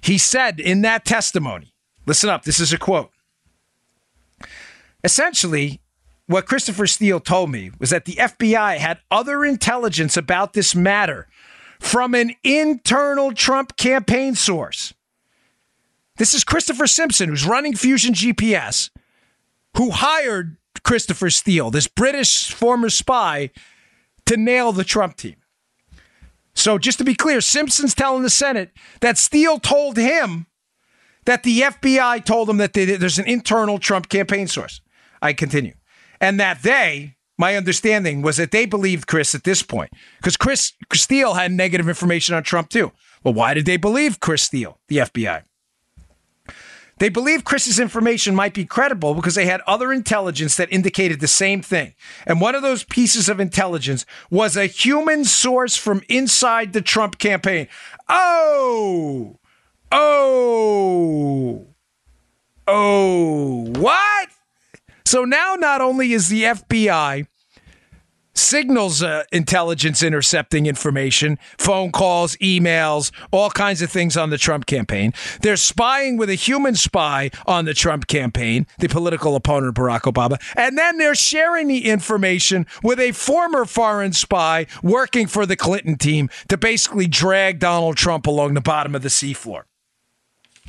[0.00, 1.72] He said in that testimony,
[2.04, 3.10] listen up, this is a quote.
[5.02, 5.80] Essentially,
[6.26, 11.26] what Christopher Steele told me was that the FBI had other intelligence about this matter
[11.80, 14.94] from an internal Trump campaign source.
[16.18, 18.90] This is Christopher Simpson, who's running Fusion GPS,
[19.76, 23.50] who hired Christopher Steele, this British former spy,
[24.26, 25.36] to nail the Trump team.
[26.54, 30.46] So, just to be clear, Simpson's telling the Senate that Steele told him
[31.24, 34.80] that the FBI told him that they, there's an internal Trump campaign source.
[35.22, 35.74] I continue.
[36.20, 40.72] And that they, my understanding was that they believed Chris at this point because Chris
[40.92, 42.92] Steele had negative information on Trump too.
[43.24, 45.44] Well, why did they believe Chris Steele, the FBI?
[47.00, 51.28] They believed Chris's information might be credible because they had other intelligence that indicated the
[51.28, 51.94] same thing.
[52.26, 57.18] And one of those pieces of intelligence was a human source from inside the Trump
[57.18, 57.68] campaign.
[58.06, 59.38] Oh,
[59.90, 61.68] oh,
[62.68, 64.28] oh, what?
[65.10, 67.26] So now not only is the FBI
[68.32, 74.66] signals uh, intelligence intercepting information, phone calls, emails, all kinds of things on the Trump
[74.66, 75.12] campaign.
[75.42, 80.40] They're spying with a human spy on the Trump campaign, the political opponent Barack Obama,
[80.56, 85.98] and then they're sharing the information with a former foreign spy working for the Clinton
[85.98, 89.64] team to basically drag Donald Trump along the bottom of the seafloor.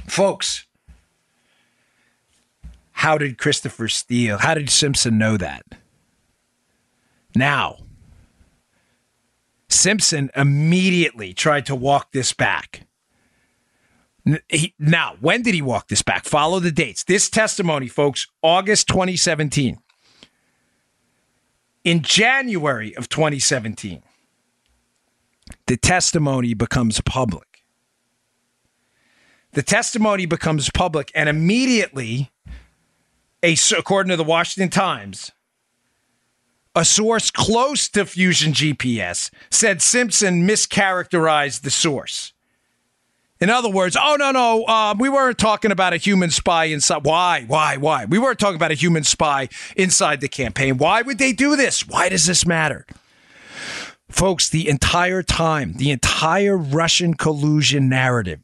[0.07, 0.65] Folks,
[3.01, 5.63] how did Christopher Steele, how did Simpson know that?
[7.33, 7.77] Now,
[9.69, 12.85] Simpson immediately tried to walk this back.
[14.49, 16.25] He, now, when did he walk this back?
[16.25, 17.03] Follow the dates.
[17.03, 19.79] This testimony, folks, August 2017.
[21.83, 24.03] In January of 2017,
[25.65, 27.63] the testimony becomes public.
[29.53, 32.30] The testimony becomes public, and immediately,
[33.43, 35.31] a, according to the Washington Times,
[36.75, 42.33] a source close to Fusion GPS said Simpson mischaracterized the source.
[43.41, 47.03] In other words, oh, no, no, uh, we weren't talking about a human spy inside.
[47.03, 47.43] Why?
[47.47, 47.75] Why?
[47.77, 48.05] Why?
[48.05, 50.77] We weren't talking about a human spy inside the campaign.
[50.77, 51.87] Why would they do this?
[51.87, 52.85] Why does this matter?
[54.09, 58.41] Folks, the entire time, the entire Russian collusion narrative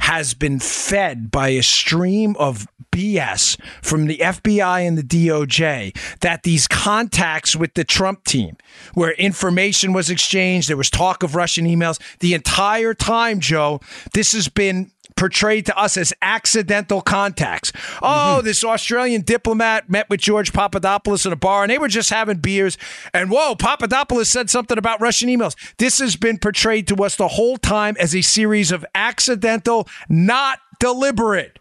[0.00, 6.44] has been fed by a stream of BS from the FBI and the DOJ that
[6.44, 8.56] these contacts with the Trump team,
[8.94, 13.80] where information was exchanged, there was talk of Russian emails, the entire time, Joe,
[14.12, 17.72] this has been portrayed to us as accidental contacts.
[18.02, 18.46] Oh, mm-hmm.
[18.46, 22.38] this Australian diplomat met with George Papadopoulos in a bar and they were just having
[22.38, 22.76] beers.
[23.12, 25.56] And whoa, Papadopoulos said something about Russian emails.
[25.78, 30.58] This has been portrayed to us the whole time as a series of accidental, not
[30.80, 31.58] deliberate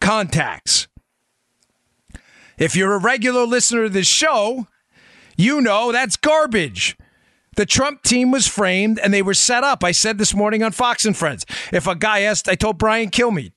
[0.00, 0.88] contacts.
[2.58, 4.66] If you're a regular listener to this show,
[5.36, 6.96] you know that's garbage.
[7.56, 9.82] The Trump team was framed and they were set up.
[9.82, 11.44] I said this morning on Fox and Friends.
[11.72, 13.52] If a guy asked, I told Brian Kilmeade,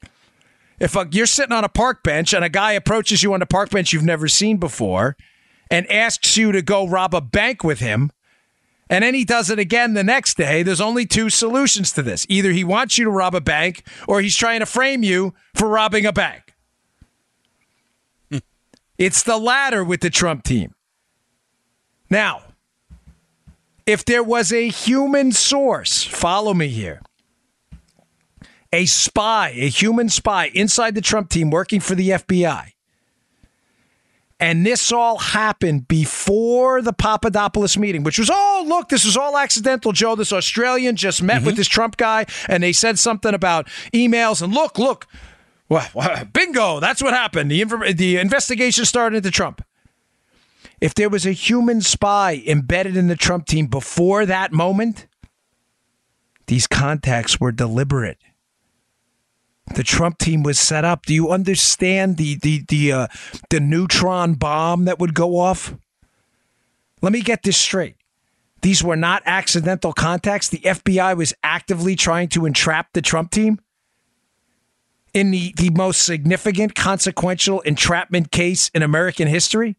[0.79, 3.45] if a, you're sitting on a park bench and a guy approaches you on a
[3.45, 5.15] park bench you've never seen before
[5.69, 8.11] and asks you to go rob a bank with him,
[8.91, 12.25] and then he does it again the next day, there's only two solutions to this.
[12.27, 15.69] Either he wants you to rob a bank or he's trying to frame you for
[15.69, 16.53] robbing a bank.
[18.97, 20.75] it's the latter with the Trump team.
[22.09, 22.41] Now,
[23.85, 27.01] if there was a human source, follow me here,
[28.73, 32.73] a spy, a human spy inside the Trump team working for the FBI,
[34.41, 39.37] and this all happened before the Papadopoulos meeting, which was, oh, look, this was all
[39.37, 40.15] accidental, Joe.
[40.15, 41.45] This Australian just met mm-hmm.
[41.45, 44.41] with this Trump guy and they said something about emails.
[44.41, 45.05] And look, look,
[45.69, 47.51] well, bingo, that's what happened.
[47.51, 49.63] The, inv- the investigation started into Trump.
[50.81, 55.05] If there was a human spy embedded in the Trump team before that moment,
[56.47, 58.17] these contacts were deliberate.
[59.75, 61.05] The Trump team was set up.
[61.05, 63.07] Do you understand the the the uh,
[63.49, 65.75] the neutron bomb that would go off?
[67.01, 67.95] Let me get this straight.
[68.61, 70.49] These were not accidental contacts.
[70.49, 73.59] The FBI was actively trying to entrap the Trump team
[75.13, 79.77] in the, the most significant consequential entrapment case in American history.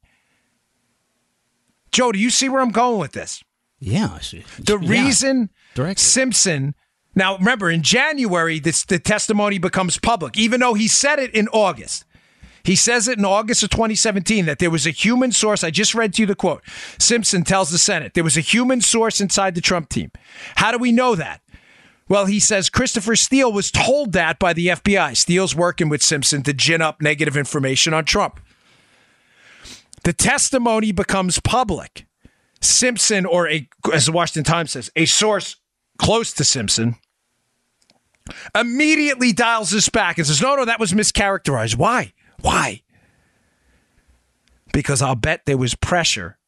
[1.92, 3.42] Joe, do you see where I'm going with this?
[3.78, 4.44] Yeah, I see.
[4.58, 4.90] The yeah.
[4.90, 5.50] reason
[5.98, 6.74] Simpson.
[7.14, 11.48] Now, remember, in January, this, the testimony becomes public, even though he said it in
[11.48, 12.04] August.
[12.64, 15.64] He says it in August of 2017 that there was a human source.
[15.64, 16.62] I just read to you the quote.
[16.98, 20.12] Simpson tells the Senate there was a human source inside the Trump team.
[20.56, 21.40] How do we know that?
[22.08, 25.16] Well, he says Christopher Steele was told that by the FBI.
[25.16, 28.38] Steele's working with Simpson to gin up negative information on Trump.
[30.04, 32.06] The testimony becomes public.
[32.60, 35.56] Simpson, or a, as the Washington Times says, a source
[35.98, 36.96] close to Simpson,
[38.54, 41.76] immediately dials this back and says, no, no, that was mischaracterized.
[41.76, 42.12] Why?
[42.40, 42.82] Why?
[44.72, 46.38] Because I'll bet there was pressure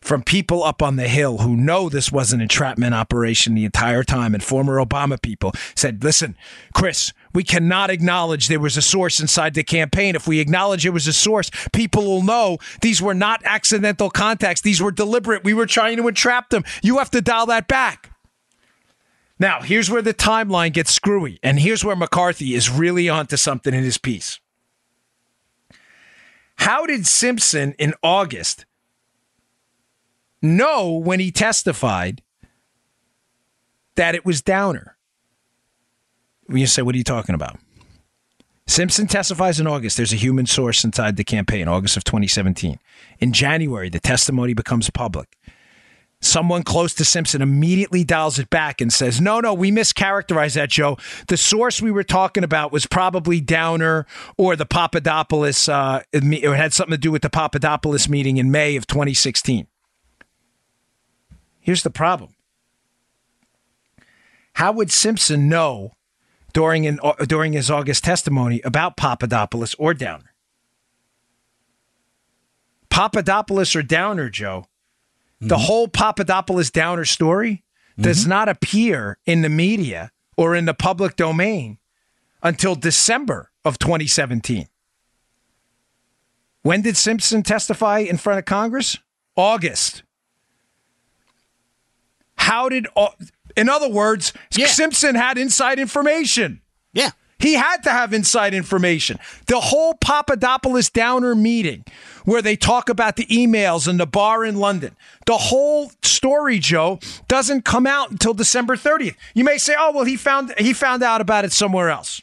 [0.00, 4.04] from people up on the Hill who know this was an entrapment operation the entire
[4.04, 6.36] time, and former Obama people said, listen,
[6.74, 10.14] Chris, we cannot acknowledge there was a source inside the campaign.
[10.14, 14.60] If we acknowledge it was a source, people will know these were not accidental contacts.
[14.60, 15.42] These were deliberate.
[15.42, 16.64] We were trying to entrap them.
[16.82, 18.13] You have to dial that back.
[19.38, 23.74] Now, here's where the timeline gets screwy, and here's where McCarthy is really onto something
[23.74, 24.38] in his piece.
[26.56, 28.64] How did Simpson in August
[30.40, 32.22] know when he testified
[33.96, 34.96] that it was Downer?
[36.48, 37.58] You say, what are you talking about?
[38.66, 39.96] Simpson testifies in August.
[39.96, 42.78] There's a human source inside the campaign, August of 2017.
[43.18, 45.36] In January, the testimony becomes public.
[46.24, 50.70] Someone close to Simpson immediately dials it back and says, No, no, we mischaracterized that,
[50.70, 50.96] Joe.
[51.28, 54.06] The source we were talking about was probably Downer
[54.38, 58.74] or the Papadopoulos, uh, it had something to do with the Papadopoulos meeting in May
[58.76, 59.66] of 2016.
[61.60, 62.34] Here's the problem
[64.54, 65.92] How would Simpson know
[66.54, 70.32] during, an, uh, during his August testimony about Papadopoulos or Downer?
[72.88, 74.66] Papadopoulos or Downer, Joe,
[75.40, 75.64] the mm-hmm.
[75.64, 77.64] whole Papadopoulos Downer story
[77.98, 78.30] does mm-hmm.
[78.30, 81.78] not appear in the media or in the public domain
[82.42, 84.68] until December of 2017.
[86.62, 88.98] When did Simpson testify in front of Congress?
[89.36, 90.02] August.
[92.36, 92.86] How did,
[93.56, 94.66] in other words, yeah.
[94.66, 96.60] Simpson had inside information.
[96.92, 97.10] Yeah.
[97.44, 99.18] He had to have inside information.
[99.48, 101.84] The whole Papadopoulos Downer meeting,
[102.24, 107.00] where they talk about the emails and the bar in London, the whole story, Joe,
[107.28, 109.16] doesn't come out until December 30th.
[109.34, 112.22] You may say, "Oh, well, he found he found out about it somewhere else."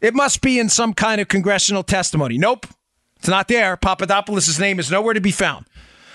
[0.00, 2.38] It must be in some kind of congressional testimony.
[2.38, 2.68] Nope,
[3.16, 3.76] it's not there.
[3.76, 5.66] Papadopoulos' name is nowhere to be found.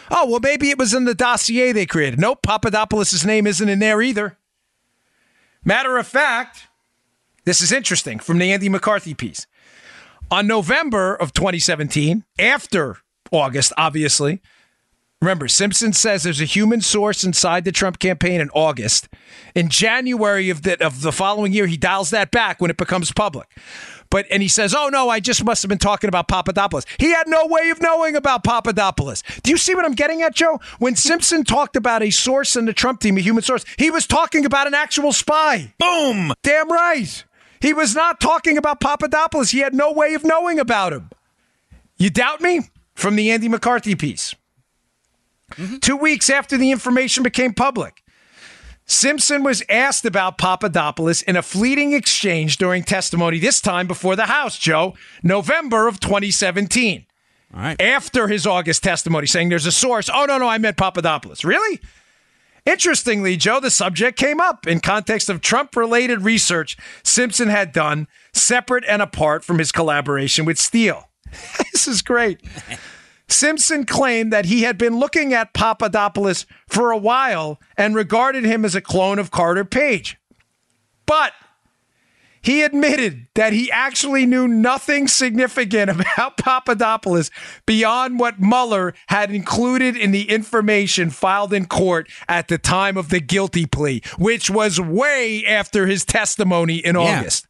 [0.10, 2.18] Oh, well, maybe it was in the dossier they created.
[2.18, 4.38] Nope, Papadopoulos' name isn't in there either.
[5.66, 6.67] Matter of fact,
[7.48, 9.48] this is interesting from the Andy McCarthy piece.
[10.30, 12.98] On November of 2017, after
[13.32, 14.42] August, obviously,
[15.22, 19.08] remember, Simpson says there's a human source inside the Trump campaign in August.
[19.56, 23.14] In January of the, of the following year, he dials that back when it becomes
[23.14, 23.48] public.
[24.10, 27.12] But and he says, "Oh no, I just must have been talking about Papadopoulos." He
[27.12, 29.24] had no way of knowing about Papadopoulos.
[29.44, 30.60] Do you see what I'm getting at, Joe?
[30.80, 34.08] When Simpson talked about a source in the Trump team, a human source, he was
[34.08, 35.74] talking about an actual spy.
[35.78, 36.34] Boom.
[36.44, 37.26] Damn right.
[37.62, 39.52] He was not talking about Papadopoulos.
[39.52, 41.10] He had no way of knowing about him.
[41.98, 42.62] You doubt me?
[42.94, 44.36] From the Andy McCarthy piece.
[45.52, 45.78] Mm-hmm.
[45.78, 48.04] Two weeks after the information became public,
[48.86, 54.26] Simpson was asked about Papadopoulos in a fleeting exchange during testimony, this time before the
[54.26, 57.06] House, Joe, November of 2017.
[57.54, 57.80] All right.
[57.82, 60.10] After his August testimony, saying there's a source.
[60.14, 61.44] Oh, no, no, I meant Papadopoulos.
[61.44, 61.80] Really?
[62.68, 68.10] Interestingly, Joe, the subject came up in context of Trump related research Simpson had done
[68.34, 71.10] separate and apart from his collaboration with Steele.
[71.72, 72.42] this is great.
[73.30, 78.66] Simpson claimed that he had been looking at Papadopoulos for a while and regarded him
[78.66, 80.18] as a clone of Carter Page.
[81.06, 81.32] But
[82.48, 87.30] he admitted that he actually knew nothing significant about Papadopoulos
[87.66, 93.10] beyond what Mueller had included in the information filed in court at the time of
[93.10, 97.20] the guilty plea, which was way after his testimony in yeah.
[97.20, 97.50] August.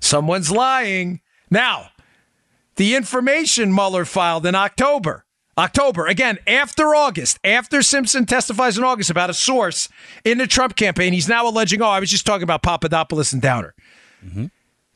[0.00, 1.20] Someone's lying.
[1.50, 1.90] Now,
[2.76, 5.26] the information Mueller filed in October.
[5.58, 9.88] October, again, after August, after Simpson testifies in August about a source
[10.24, 13.42] in the Trump campaign, he's now alleging, oh, I was just talking about Papadopoulos and
[13.42, 13.74] Downer.
[14.24, 14.46] Mm-hmm.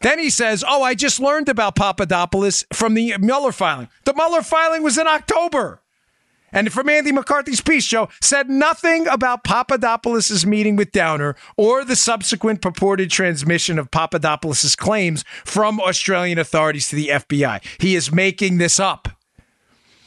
[0.01, 3.89] Then he says, oh, I just learned about Papadopoulos from the Mueller filing.
[4.05, 5.83] The Mueller filing was in October.
[6.53, 11.97] And from Andy McCarthy's piece, Joe said nothing about Papadopoulos' meeting with Downer or the
[11.97, 17.63] subsequent purported transmission of Papadopoulos' claims from Australian authorities to the FBI.
[17.81, 19.09] He is making this up.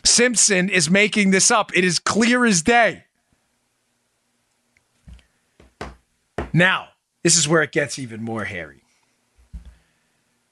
[0.05, 1.75] Simpson is making this up.
[1.75, 3.05] It is clear as day.
[6.53, 6.89] Now,
[7.23, 8.83] this is where it gets even more hairy.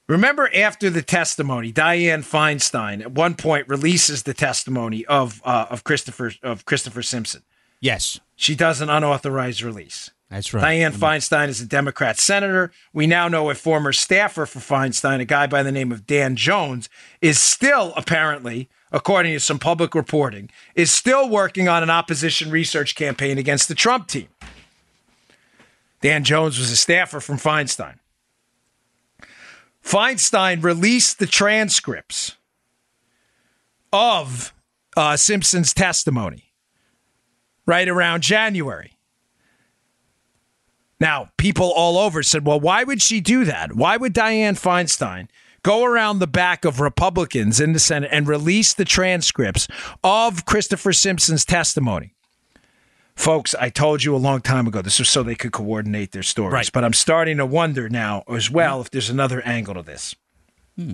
[0.07, 5.83] Remember, after the testimony, Dianne Feinstein at one point releases the testimony of uh, of
[5.83, 7.43] Christopher of Christopher Simpson.
[7.81, 10.11] Yes, she does an unauthorized release.
[10.29, 10.63] That's right.
[10.63, 11.03] Dianne mm-hmm.
[11.03, 12.71] Feinstein is a Democrat senator.
[12.91, 16.35] We now know a former staffer for Feinstein, a guy by the name of Dan
[16.35, 16.89] Jones,
[17.21, 22.95] is still apparently, according to some public reporting, is still working on an opposition research
[22.95, 24.27] campaign against the Trump team.
[26.01, 27.95] Dan Jones was a staffer from Feinstein.
[29.83, 32.35] Feinstein released the transcripts
[33.93, 34.53] of
[34.97, 36.51] uh, Simpson's testimony
[37.65, 38.96] right around January.
[40.99, 43.75] Now, people all over said, well, why would she do that?
[43.75, 45.27] Why would Dianne Feinstein
[45.63, 49.67] go around the back of Republicans in the Senate and release the transcripts
[50.03, 52.15] of Christopher Simpson's testimony?
[53.15, 56.23] Folks, I told you a long time ago this was so they could coordinate their
[56.23, 56.53] stories.
[56.53, 56.69] Right.
[56.71, 60.15] But I'm starting to wonder now as well if there's another angle to this.
[60.75, 60.93] Hmm.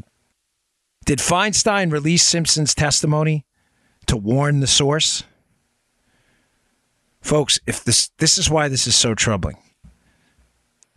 [1.06, 3.46] Did Feinstein release Simpson's testimony
[4.06, 5.24] to warn the source?
[7.22, 9.58] Folks, if this this is why this is so troubling.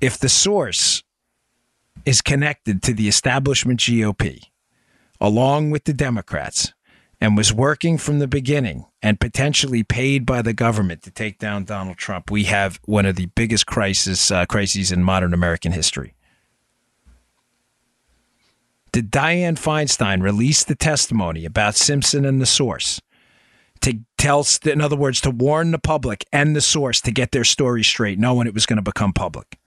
[0.00, 1.02] If the source
[2.04, 4.40] is connected to the establishment GOP,
[5.20, 6.74] along with the Democrats,
[7.18, 11.64] and was working from the beginning and potentially paid by the government to take down
[11.64, 16.14] Donald Trump, we have one of the biggest crisis uh, crises in modern American history.
[18.92, 23.00] Did Dianne Feinstein release the testimony about Simpson and the source
[23.80, 27.44] to tell, in other words, to warn the public and the source to get their
[27.44, 29.58] story straight, knowing it was going to become public?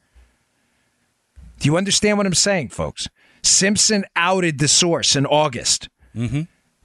[1.60, 3.07] Do you understand what I'm saying, folks?
[3.43, 5.89] Simpson outed the source in August.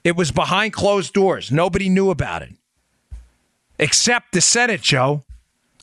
[0.03, 1.51] It was behind closed doors.
[1.51, 2.53] Nobody knew about it,
[3.79, 5.23] except the Senate, Joe,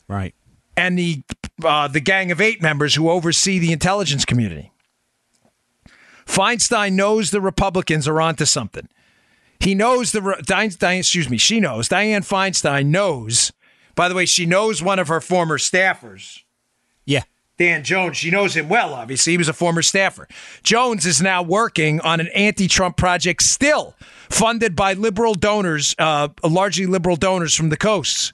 [0.07, 0.33] Right.
[0.77, 1.23] and the
[1.63, 4.71] uh, the gang of eight members who oversee the intelligence community.
[6.25, 8.87] Feinstein knows the Republicans are onto something.
[9.59, 11.89] He knows the Dianne, Dianne, excuse me, she knows.
[11.89, 13.51] Dianne Feinstein knows.
[13.95, 16.39] By the way, she knows one of her former staffers.
[17.05, 17.23] Yeah.
[17.57, 19.33] Dan Jones, she knows him well, obviously.
[19.33, 20.27] He was a former staffer.
[20.63, 23.95] Jones is now working on an anti Trump project, still
[24.29, 28.33] funded by liberal donors, uh, largely liberal donors from the coasts.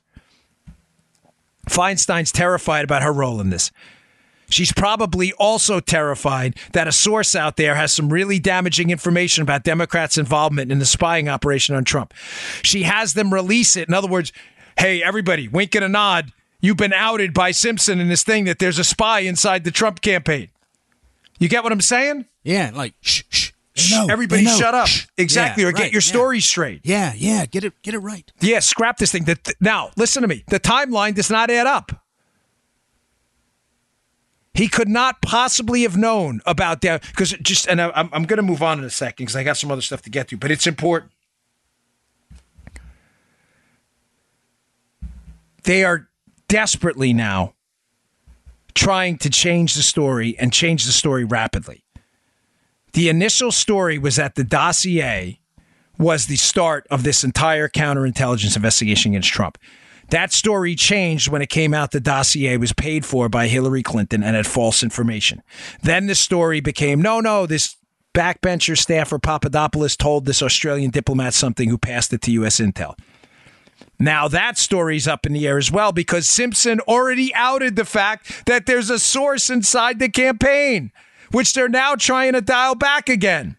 [1.67, 3.71] Feinstein's terrified about her role in this.
[4.49, 9.63] She's probably also terrified that a source out there has some really damaging information about
[9.63, 12.13] Democrats' involvement in the spying operation on Trump.
[12.63, 13.87] She has them release it.
[13.87, 14.33] In other words,
[14.77, 16.31] hey, everybody, wink and a nod.
[16.61, 20.01] You've been outed by Simpson in this thing that there's a spy inside the Trump
[20.01, 20.49] campaign.
[21.39, 22.25] You get what I'm saying?
[22.43, 22.71] Yeah.
[22.73, 23.51] Like shh shh.
[23.75, 24.87] Shh, everybody shut up.
[24.87, 25.05] Shh.
[25.17, 26.09] Exactly, Yeah, or get right, your yeah.
[26.09, 26.81] story straight.
[26.83, 27.45] Yeah, yeah.
[27.45, 28.29] Get it get it right.
[28.41, 29.23] Yeah, scrap this thing.
[29.23, 30.43] The- Now, listen to me.
[30.47, 31.93] The timeline does not add up.
[34.53, 38.35] He could not possibly have known about that because just, and I, I'm, I'm going
[38.37, 40.37] to move on in a second because I got some other stuff to get to,
[40.37, 41.13] but it's important.
[45.63, 46.08] They are
[46.49, 47.53] desperately now
[48.75, 51.85] trying to change the story and change the story rapidly.
[52.93, 55.39] The initial story was that the dossier
[55.97, 59.57] was the start of this entire counterintelligence investigation against Trump.
[60.09, 64.23] That story changed when it came out the dossier was paid for by Hillary Clinton
[64.23, 65.43] and had false information.
[65.83, 67.75] Then the story became no, no, this
[68.15, 72.59] backbencher staffer Papadopoulos told this Australian diplomat something who passed it to U.S.
[72.59, 72.95] Intel.
[73.99, 78.45] Now that story's up in the air as well because Simpson already outed the fact
[78.45, 80.91] that there's a source inside the campaign,
[81.31, 83.57] which they're now trying to dial back again.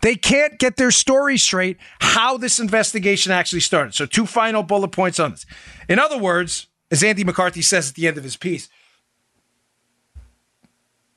[0.00, 3.94] They can't get their story straight how this investigation actually started.
[3.94, 5.46] So, two final bullet points on this.
[5.88, 8.68] In other words, as Andy McCarthy says at the end of his piece,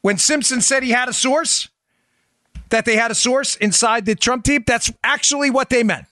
[0.01, 1.69] when Simpson said he had a source,
[2.69, 6.05] that they had a source inside the Trump team, that's actually what they meant.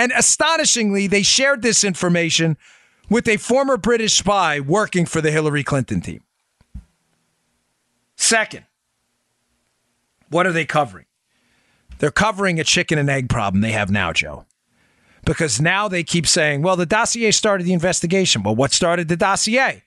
[0.00, 2.56] And astonishingly, they shared this information
[3.10, 6.22] with a former British spy working for the Hillary Clinton team.
[8.16, 8.64] Second,
[10.30, 11.04] what are they covering?
[11.98, 14.46] They're covering a chicken and egg problem they have now, Joe.
[15.26, 18.42] Because now they keep saying, well, the dossier started the investigation.
[18.42, 19.82] Well, what started the dossier?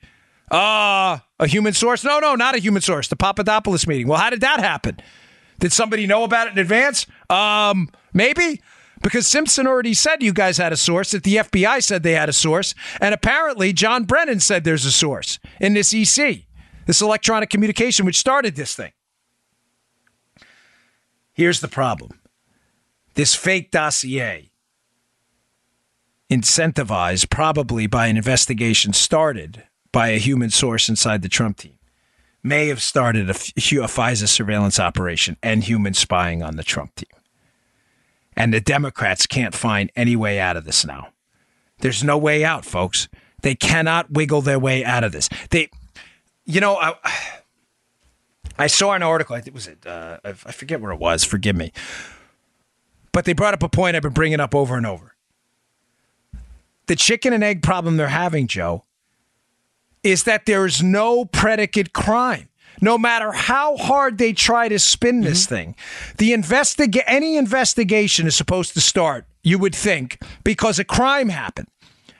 [0.51, 2.03] Uh, a human source?
[2.03, 3.07] No, no, not a human source.
[3.07, 4.07] The Papadopoulos meeting.
[4.07, 4.97] Well, how did that happen?
[5.59, 7.07] Did somebody know about it in advance?
[7.31, 8.61] Um, maybe.
[9.03, 12.29] Because Simpson already said you guys had a source, that the FBI said they had
[12.29, 16.45] a source, and apparently John Brennan said there's a source in this EC,
[16.85, 18.93] this electronic communication, which started this thing.
[21.33, 22.21] Here's the problem
[23.15, 24.51] this fake dossier,
[26.31, 31.77] incentivized probably by an investigation started by a human source inside the Trump team,
[32.41, 37.09] may have started a FISA surveillance operation and human spying on the Trump team.
[38.35, 41.09] And the Democrats can't find any way out of this now.
[41.79, 43.07] There's no way out, folks.
[43.41, 45.29] They cannot wiggle their way out of this.
[45.49, 45.69] They,
[46.45, 46.95] you know, I,
[48.57, 49.35] I saw an article.
[49.35, 49.85] I think it was it.
[49.85, 51.23] Uh, I forget where it was.
[51.23, 51.71] Forgive me.
[53.11, 55.15] But they brought up a point I've been bringing up over and over.
[56.87, 58.83] The chicken and egg problem they're having, Joe,
[60.03, 62.49] is that there is no predicate crime.
[62.81, 65.55] No matter how hard they try to spin this mm-hmm.
[65.55, 65.75] thing,
[66.17, 71.67] the investiga- any investigation is supposed to start, you would think, because a crime happened.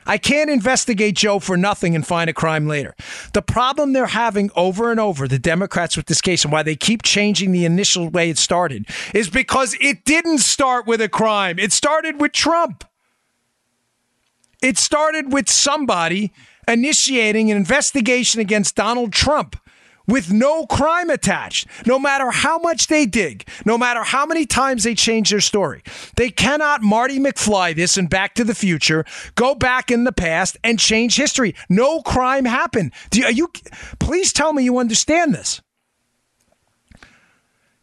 [0.06, 2.94] I can't investigate Joe for nothing and find a crime later.
[3.32, 6.76] The problem they're having over and over, the Democrats with this case, and why they
[6.76, 11.58] keep changing the initial way it started, is because it didn't start with a crime.
[11.58, 12.84] It started with Trump.
[14.62, 16.32] It started with somebody
[16.68, 19.56] initiating an investigation against Donald Trump
[20.06, 24.84] with no crime attached, no matter how much they dig, no matter how many times
[24.84, 25.82] they change their story.
[26.16, 30.56] They cannot Marty McFly this and Back to the Future, go back in the past
[30.62, 31.54] and change history.
[31.68, 32.92] No crime happened.
[33.10, 33.52] Do you, you
[33.98, 35.60] please tell me you understand this.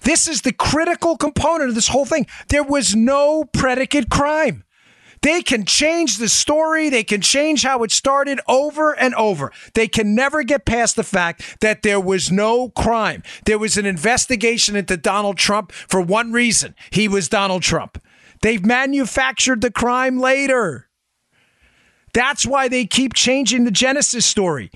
[0.01, 2.25] This is the critical component of this whole thing.
[2.49, 4.63] There was no predicate crime.
[5.21, 6.89] They can change the story.
[6.89, 9.51] They can change how it started over and over.
[9.73, 13.21] They can never get past the fact that there was no crime.
[13.45, 18.01] There was an investigation into Donald Trump for one reason he was Donald Trump.
[18.41, 20.89] They've manufactured the crime later.
[22.13, 24.71] That's why they keep changing the Genesis story.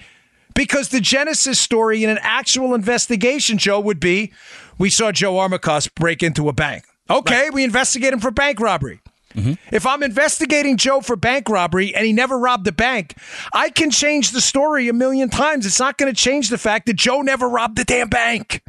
[0.54, 4.32] Because the Genesis story in an actual investigation, Joe, would be
[4.78, 6.86] we saw Joe Armacost break into a bank.
[7.10, 7.54] Okay, right.
[7.54, 9.02] we investigate him for bank robbery.
[9.36, 9.53] Mm-hmm.
[9.75, 13.17] If I'm investigating Joe for bank robbery and he never robbed a bank,
[13.53, 15.65] I can change the story a million times.
[15.65, 18.63] It's not going to change the fact that Joe never robbed the damn bank.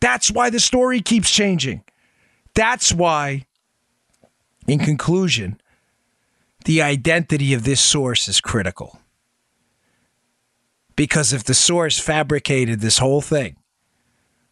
[0.00, 1.82] That's why the story keeps changing.
[2.54, 3.44] That's why,
[4.66, 5.60] in conclusion,
[6.64, 8.98] the identity of this source is critical.
[10.96, 13.56] Because if the source fabricated this whole thing,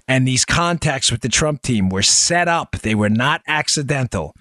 [0.06, 4.34] and these contacts with the Trump team were set up, they were not accidental.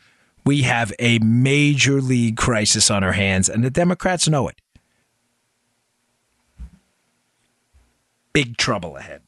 [0.45, 4.59] We have a major league crisis on our hands, and the Democrats know it.
[8.34, 9.22] Big trouble ahead.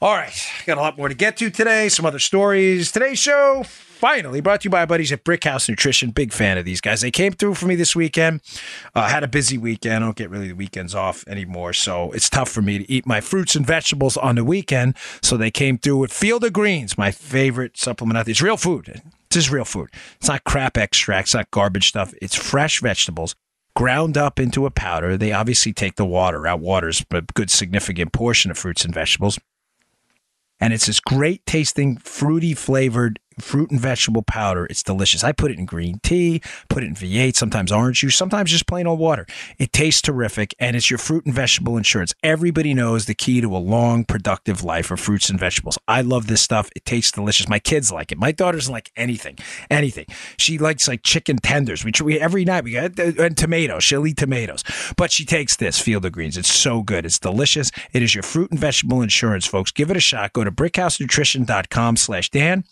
[0.00, 0.34] All right,
[0.66, 2.90] got a lot more to get to today, some other stories.
[2.90, 3.64] Today's show
[4.02, 6.10] finally brought to you by our buddies at Brickhouse Nutrition.
[6.10, 7.02] Big fan of these guys.
[7.02, 8.40] They came through for me this weekend.
[8.96, 10.02] Uh, had a busy weekend.
[10.02, 13.06] I don't get really the weekends off anymore, so it's tough for me to eat
[13.06, 14.96] my fruits and vegetables on the weekend.
[15.22, 18.32] So they came through with Field of Greens, my favorite supplement out there.
[18.32, 19.02] It's real food.
[19.30, 19.88] This is real food.
[20.16, 22.12] It's not crap extracts, not garbage stuff.
[22.20, 23.36] It's fresh vegetables
[23.76, 25.16] ground up into a powder.
[25.16, 26.58] They obviously take the water out.
[26.58, 29.38] Water's a good significant portion of fruits and vegetables
[30.62, 34.66] and it's this great tasting, fruity flavored fruit and vegetable powder.
[34.66, 35.24] It's delicious.
[35.24, 38.66] I put it in green tea, put it in V8, sometimes orange juice, sometimes just
[38.66, 39.26] plain old water.
[39.58, 42.14] It tastes terrific and it's your fruit and vegetable insurance.
[42.22, 45.78] Everybody knows the key to a long, productive life of fruits and vegetables.
[45.88, 46.70] I love this stuff.
[46.76, 47.48] It tastes delicious.
[47.48, 48.18] My kids like it.
[48.18, 49.38] My daughter doesn't like anything,
[49.70, 50.06] anything.
[50.36, 51.84] She likes like chicken tenders.
[51.84, 53.84] We, we every night we got uh, and tomatoes.
[53.84, 54.64] She'll eat tomatoes,
[54.96, 56.36] but she takes this Field of Greens.
[56.36, 57.06] It's so good.
[57.06, 57.70] It's delicious.
[57.92, 59.70] It is your fruit and vegetable insurance, folks.
[59.70, 60.32] Give it a shot.
[60.32, 62.64] Go to brickhousenutrition.com slash Dan.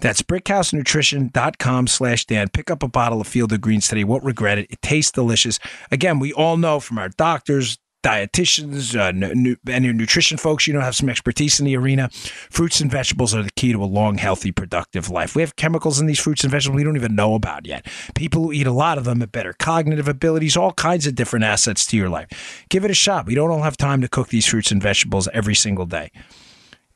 [0.00, 2.48] That's brickhousenutrition.com slash Dan.
[2.48, 4.04] Pick up a bottle of Field of Greens today.
[4.04, 4.66] Won't regret it.
[4.70, 5.58] It tastes delicious.
[5.90, 10.72] Again, we all know from our doctors, dietitians, uh, nu- and your nutrition folks, you
[10.72, 12.08] know, have some expertise in the arena.
[12.10, 15.36] Fruits and vegetables are the key to a long, healthy, productive life.
[15.36, 17.86] We have chemicals in these fruits and vegetables we don't even know about yet.
[18.14, 21.44] People who eat a lot of them have better cognitive abilities, all kinds of different
[21.44, 22.64] assets to your life.
[22.70, 23.26] Give it a shot.
[23.26, 26.10] We don't all have time to cook these fruits and vegetables every single day.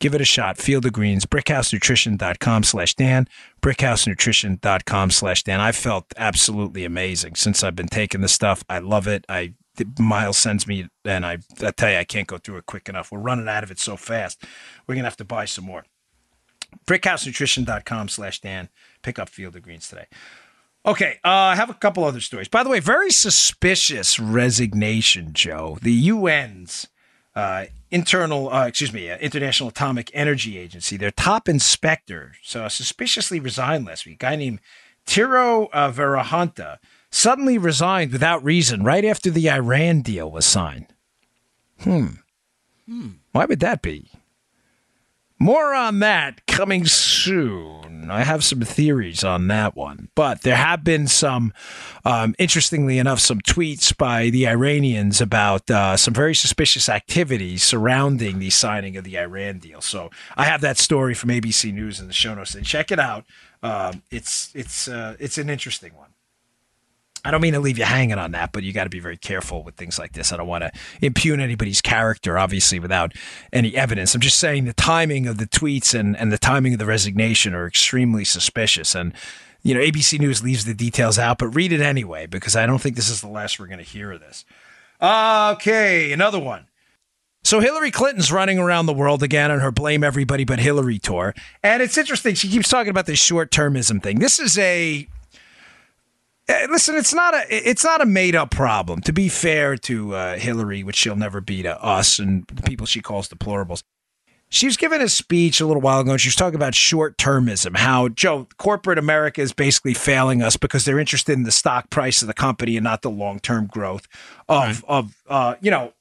[0.05, 0.59] Give it a shot.
[0.59, 3.27] Field of Greens, brickhousenutrition.com slash Dan,
[3.63, 5.61] brickhousenutrition.com slash Dan.
[5.63, 8.63] I felt absolutely amazing since I've been taking this stuff.
[8.69, 9.25] I love it.
[9.31, 9.55] I
[9.99, 13.11] Miles sends me, and I, I tell you, I can't go through it quick enough.
[13.11, 14.45] We're running out of it so fast.
[14.87, 15.87] We're going to have to buy some more.
[16.87, 18.69] brickhousenutrition.com slash Dan.
[19.01, 20.09] Pick up Field of Greens today.
[20.85, 22.49] Okay, uh, I have a couple other stories.
[22.49, 25.79] By the way, very suspicious resignation, Joe.
[25.81, 26.89] The UN's
[27.37, 33.41] uh, internal, uh, excuse me, uh, International Atomic Energy Agency, their top inspector, so suspiciously
[33.41, 34.16] resigned last week.
[34.16, 34.61] A guy named
[35.07, 36.78] Tero uh, Varjoranta
[37.11, 40.87] suddenly resigned without reason right after the Iran deal was signed.
[41.80, 42.07] Hmm.
[42.87, 43.09] hmm.
[43.32, 44.11] Why would that be?
[45.39, 48.11] More on that coming soon.
[48.11, 51.53] I have some theories on that one, but there have been some,
[52.05, 58.39] um, interestingly enough, some tweets by the Iranians about uh, some very suspicious activities surrounding
[58.39, 59.80] the signing of the Iran deal.
[59.80, 62.55] So I have that story from ABC News in the show notes.
[62.55, 63.24] And check it out.
[63.62, 66.14] Um, it's it's uh, it's an interesting one.
[67.25, 69.16] I don't mean to leave you hanging on that, but you got to be very
[69.16, 70.33] careful with things like this.
[70.33, 73.12] I don't want to impugn anybody's character, obviously, without
[73.53, 74.14] any evidence.
[74.14, 77.55] I'm just saying the timing of the tweets and, and the timing of the resignation
[77.55, 78.95] are extremely suspicious.
[78.95, 79.14] And,
[79.62, 82.79] you know, ABC News leaves the details out, but read it anyway, because I don't
[82.79, 84.45] think this is the last we're going to hear of this.
[85.01, 86.66] Okay, another one.
[87.43, 91.35] So Hillary Clinton's running around the world again on her blame everybody but Hillary tour.
[91.62, 92.35] And it's interesting.
[92.35, 94.18] She keeps talking about this short termism thing.
[94.18, 95.07] This is a
[96.49, 99.01] listen, it's not a it's not a made up problem.
[99.03, 102.86] To be fair to uh, Hillary, which she'll never be to us and the people
[102.86, 103.82] she calls deplorables,
[104.49, 107.18] she was giving a speech a little while ago and she was talking about short
[107.18, 111.90] termism, how Joe, corporate America is basically failing us because they're interested in the stock
[111.90, 114.07] price of the company and not the long term growth
[114.49, 114.84] of right.
[114.88, 115.92] of uh, you know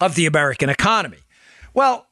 [0.00, 1.18] of the American economy.
[1.72, 2.06] Well,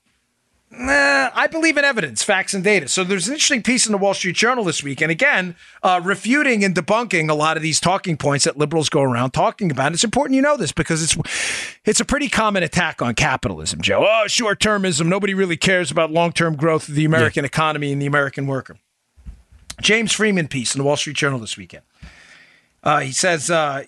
[0.70, 2.88] Nah, I believe in evidence, facts, and data.
[2.88, 5.98] So there's an interesting piece in the Wall Street Journal this week, and again, uh,
[6.04, 9.92] refuting and debunking a lot of these talking points that liberals go around talking about.
[9.92, 11.16] It's important you know this because it's
[11.86, 14.06] it's a pretty common attack on capitalism, Joe.
[14.06, 15.06] Oh, short termism.
[15.06, 17.48] Nobody really cares about long term growth of the American yeah.
[17.48, 18.76] economy and the American worker.
[19.80, 21.84] James Freeman piece in the Wall Street Journal this weekend.
[22.82, 23.84] Uh, he says, uh,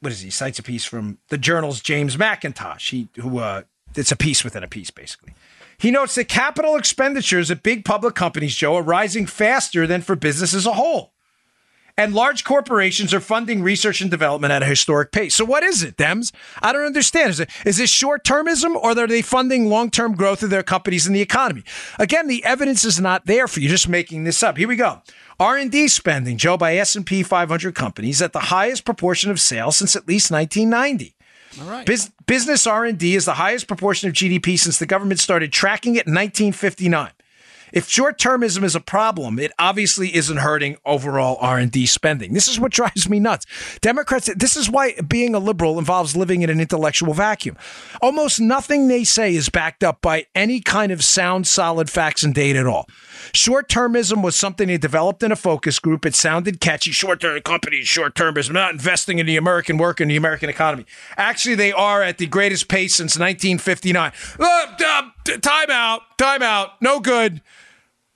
[0.00, 0.26] what is he?
[0.26, 0.30] he?
[0.30, 3.62] Cites a piece from the Journal's James Mackintosh, He who uh,
[3.94, 5.34] it's a piece within a piece, basically.
[5.78, 10.16] He notes that capital expenditures at big public companies, Joe, are rising faster than for
[10.16, 11.14] business as a whole.
[11.96, 15.36] And large corporations are funding research and development at a historic pace.
[15.36, 16.32] So what is it, Dems?
[16.60, 17.30] I don't understand.
[17.30, 20.64] Is it is this short termism or are they funding long term growth of their
[20.64, 21.62] companies in the economy?
[21.98, 23.68] Again, the evidence is not there for you.
[23.68, 24.56] Just making this up.
[24.56, 25.02] Here we go.
[25.38, 30.08] R&D spending, Joe, by S&P 500 companies at the highest proportion of sales since at
[30.08, 31.13] least 1990.
[31.60, 31.86] All right.
[31.86, 36.06] Bus- business R&D is the highest proportion of GDP since the government started tracking it
[36.06, 37.10] in 1959.
[37.72, 42.32] If short-termism is a problem, it obviously isn't hurting overall R&D spending.
[42.32, 43.46] This is what drives me nuts.
[43.80, 47.56] Democrats, this is why being a liberal involves living in an intellectual vacuum.
[48.00, 52.32] Almost nothing they say is backed up by any kind of sound, solid facts and
[52.32, 52.88] data at all.
[53.32, 56.04] Short termism was something they developed in a focus group.
[56.04, 56.92] It sounded catchy.
[56.92, 60.86] Short term companies, short termism, not investing in the American work and the American economy.
[61.16, 64.12] Actually, they are at the greatest pace since 1959.
[64.38, 65.02] Uh, uh,
[65.40, 66.02] time out.
[66.18, 66.80] Time out.
[66.82, 67.40] No good.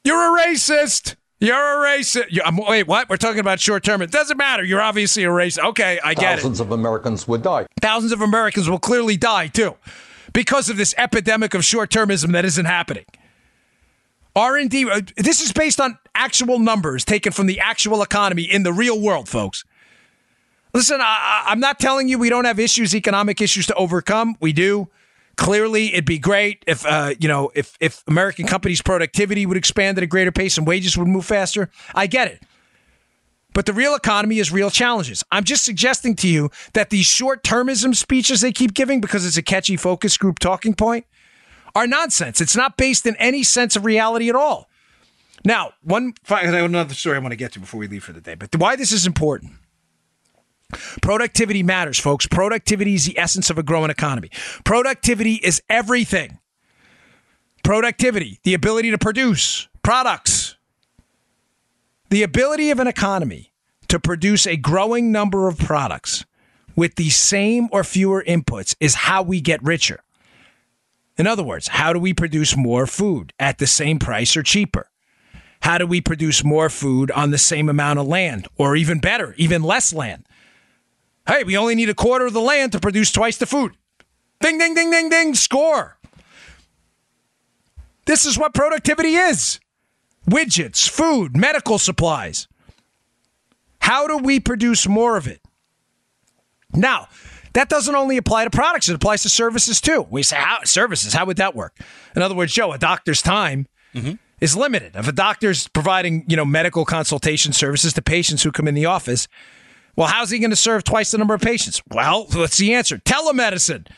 [0.04, 1.16] You're a racist.
[1.40, 2.26] You're a racist.
[2.30, 3.08] You, wait, what?
[3.08, 4.02] We're talking about short term.
[4.02, 4.64] It doesn't matter.
[4.64, 5.64] You're obviously a racist.
[5.70, 6.36] Okay, I get Thousands it.
[6.36, 7.66] Thousands of Americans would die.
[7.80, 9.76] Thousands of Americans will clearly die too
[10.32, 13.04] because of this epidemic of short termism that isn't happening.
[14.38, 18.72] R&D uh, this is based on actual numbers taken from the actual economy in the
[18.72, 19.64] real world, folks.
[20.72, 24.36] Listen, I, I'm not telling you we don't have issues, economic issues to overcome.
[24.40, 24.88] We do.
[25.36, 29.98] Clearly, it'd be great if uh, you know if if American companies' productivity would expand
[29.98, 31.70] at a greater pace and wages would move faster.
[31.94, 32.42] I get it.
[33.54, 35.24] But the real economy is real challenges.
[35.32, 39.36] I'm just suggesting to you that these short termism speeches they keep giving because it's
[39.36, 41.06] a catchy focus group talking point
[41.78, 42.40] are nonsense.
[42.40, 44.68] It's not based in any sense of reality at all.
[45.44, 48.34] Now, one another story I want to get to before we leave for the day,
[48.34, 49.52] but why this is important.
[51.00, 52.26] Productivity matters, folks.
[52.26, 54.30] Productivity is the essence of a growing economy.
[54.64, 56.40] Productivity is everything.
[57.62, 60.56] Productivity, the ability to produce products,
[62.10, 63.52] the ability of an economy
[63.86, 66.24] to produce a growing number of products
[66.74, 70.00] with the same or fewer inputs is how we get richer.
[71.18, 74.88] In other words, how do we produce more food at the same price or cheaper?
[75.60, 79.34] How do we produce more food on the same amount of land or even better,
[79.36, 80.24] even less land?
[81.26, 83.72] Hey, we only need a quarter of the land to produce twice the food.
[84.40, 85.98] Ding, ding, ding, ding, ding, score.
[88.06, 89.60] This is what productivity is
[90.26, 92.46] widgets, food, medical supplies.
[93.80, 95.40] How do we produce more of it?
[96.72, 97.08] Now,
[97.54, 100.06] that doesn't only apply to products, it applies to services too.
[100.10, 101.78] We say, how, services, how would that work?
[102.14, 104.12] In other words, Joe, a doctor's time mm-hmm.
[104.40, 104.96] is limited.
[104.96, 108.86] If a doctor's providing, you know, medical consultation services to patients who come in the
[108.86, 109.28] office,
[109.96, 111.82] well, how's he going to serve twice the number of patients?
[111.90, 112.98] Well, what's the answer?
[112.98, 113.88] Telemedicine.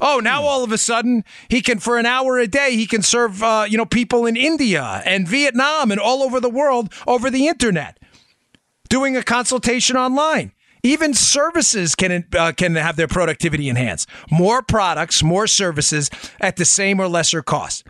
[0.00, 0.46] Oh, now hmm.
[0.46, 3.66] all of a sudden he can, for an hour a day, he can serve, uh,
[3.68, 7.98] you know, people in India and Vietnam and all over the world over the internet,
[8.88, 10.52] doing a consultation online.
[10.82, 14.08] Even services can uh, can have their productivity enhanced.
[14.30, 16.10] More products, more services
[16.40, 17.86] at the same or lesser cost.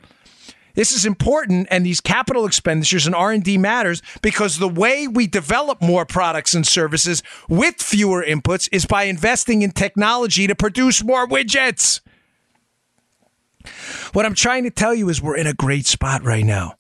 [0.74, 5.09] This is important, and these capital expenditures and R and D matters because the way
[5.09, 10.55] we develop more products and services with fewer inputs is by investing in technology to
[10.55, 12.01] produce more widgets.
[14.12, 16.76] What I'm trying to tell you is we're in a great spot right now.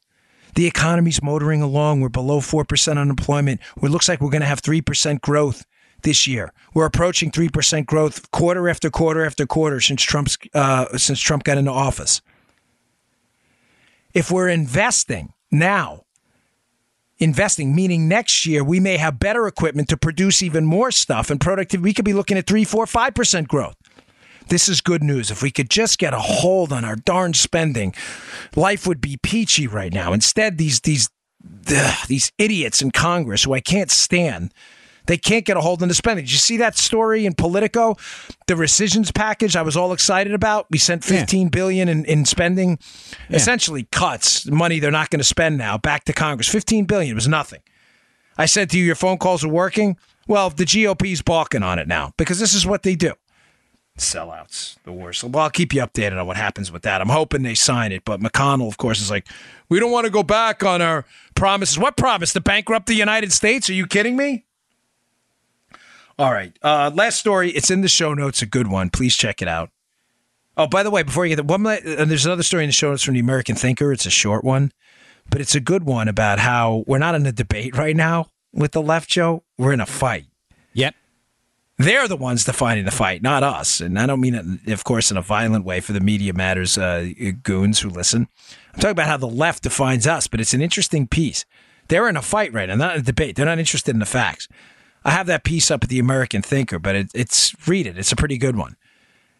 [0.54, 2.00] The economy's motoring along.
[2.00, 3.60] We're below 4% unemployment.
[3.82, 5.64] It looks like we're going to have 3% growth
[6.02, 6.52] this year.
[6.74, 11.58] We're approaching 3% growth quarter after quarter after quarter since Trump's uh, since Trump got
[11.58, 12.22] into office.
[14.12, 16.04] If we're investing now,
[17.18, 21.40] investing meaning next year we may have better equipment to produce even more stuff and
[21.40, 21.82] productivity.
[21.82, 23.76] We could be looking at three, four, five percent growth.
[24.48, 25.30] This is good news.
[25.30, 27.94] If we could just get a hold on our darn spending,
[28.56, 30.12] life would be peachy right now.
[30.12, 31.08] Instead, these these
[31.68, 34.52] ugh, these idiots in Congress who I can't stand
[35.10, 36.24] They can't get a hold on the spending.
[36.24, 37.96] Did you see that story in Politico?
[38.46, 40.68] The rescissions package I was all excited about.
[40.70, 41.50] We sent fifteen yeah.
[41.50, 42.78] billion in, in spending,
[43.28, 43.36] yeah.
[43.36, 46.48] essentially cuts, money they're not going to spend now, back to Congress.
[46.48, 47.58] Fifteen billion was nothing.
[48.38, 49.96] I said to you, your phone calls are working.
[50.28, 53.14] Well, the GOP's balking on it now because this is what they do.
[53.98, 55.24] Sellouts, the worst.
[55.24, 57.00] Well, I'll keep you updated on what happens with that.
[57.00, 59.26] I'm hoping they sign it, but McConnell, of course, is like,
[59.68, 61.04] we don't want to go back on our
[61.34, 61.80] promises.
[61.80, 62.32] What promise?
[62.34, 63.68] To bankrupt the United States?
[63.68, 64.44] Are you kidding me?
[66.20, 66.54] All right.
[66.60, 67.50] Uh, last story.
[67.50, 68.42] It's in the show notes.
[68.42, 68.90] A good one.
[68.90, 69.70] Please check it out.
[70.54, 72.74] Oh, by the way, before you get that, one, and there's another story in the
[72.74, 73.90] show notes from the American Thinker.
[73.90, 74.70] It's a short one,
[75.30, 78.72] but it's a good one about how we're not in a debate right now with
[78.72, 79.44] the left, Joe.
[79.56, 80.26] We're in a fight.
[80.74, 80.94] Yep.
[81.78, 83.80] They're the ones defining the fight, not us.
[83.80, 86.76] And I don't mean it, of course, in a violent way for the Media Matters
[86.76, 87.08] uh,
[87.42, 88.28] goons who listen.
[88.74, 91.46] I'm talking about how the left defines us, but it's an interesting piece.
[91.88, 93.36] They're in a fight right now, not a debate.
[93.36, 94.48] They're not interested in the facts.
[95.04, 97.96] I have that piece up at the American Thinker, but it, it's read it.
[97.96, 98.76] It's a pretty good one.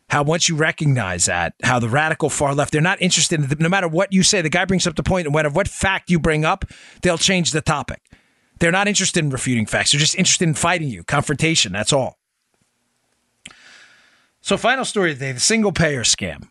[0.08, 3.54] How once you recognize that, how the radical far left, they're not interested in the,
[3.56, 4.42] no matter what you say.
[4.42, 6.64] The guy brings up the point, and whatever what fact you bring up,
[7.02, 8.02] they'll change the topic.
[8.58, 9.92] They're not interested in refuting facts.
[9.92, 11.72] They're just interested in fighting you, confrontation.
[11.72, 12.18] That's all.
[14.40, 16.48] So, final story today the single payer scam.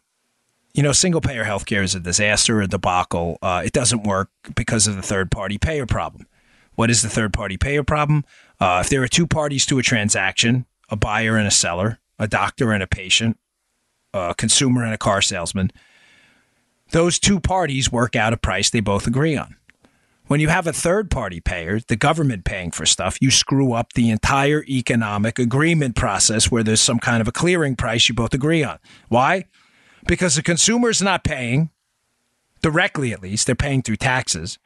[0.74, 3.40] You know, single payer healthcare is a disaster, a debacle.
[3.42, 6.28] Uh, it doesn't work because of the third party payer problem.
[6.76, 8.24] What is the third party payer problem?
[8.60, 12.28] Uh, if there are two parties to a transaction, a buyer and a seller, a
[12.28, 13.38] doctor and a patient,
[14.14, 15.72] a consumer and a car salesman,
[16.92, 19.56] those two parties work out a price they both agree on.
[20.28, 23.94] When you have a third party payer, the government paying for stuff, you screw up
[23.94, 28.34] the entire economic agreement process where there's some kind of a clearing price you both
[28.34, 28.78] agree on.
[29.08, 29.46] Why?
[30.08, 31.72] Because the consumer's not paying,
[32.62, 34.60] directly at least, they're paying through taxes.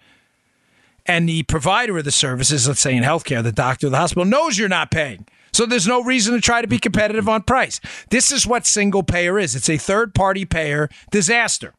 [1.06, 4.58] And the provider of the services, let's say in healthcare, the doctor, the hospital, knows
[4.58, 5.28] you're not paying.
[5.52, 7.80] So there's no reason to try to be competitive on price.
[8.10, 11.74] This is what single payer is it's a third party payer disaster.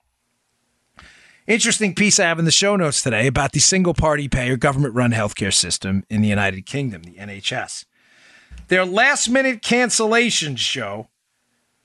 [1.47, 4.95] Interesting piece I have in the show notes today about the single party payer government
[4.95, 7.85] run healthcare system in the United Kingdom, the NHS.
[8.69, 11.09] Their last minute cancellations show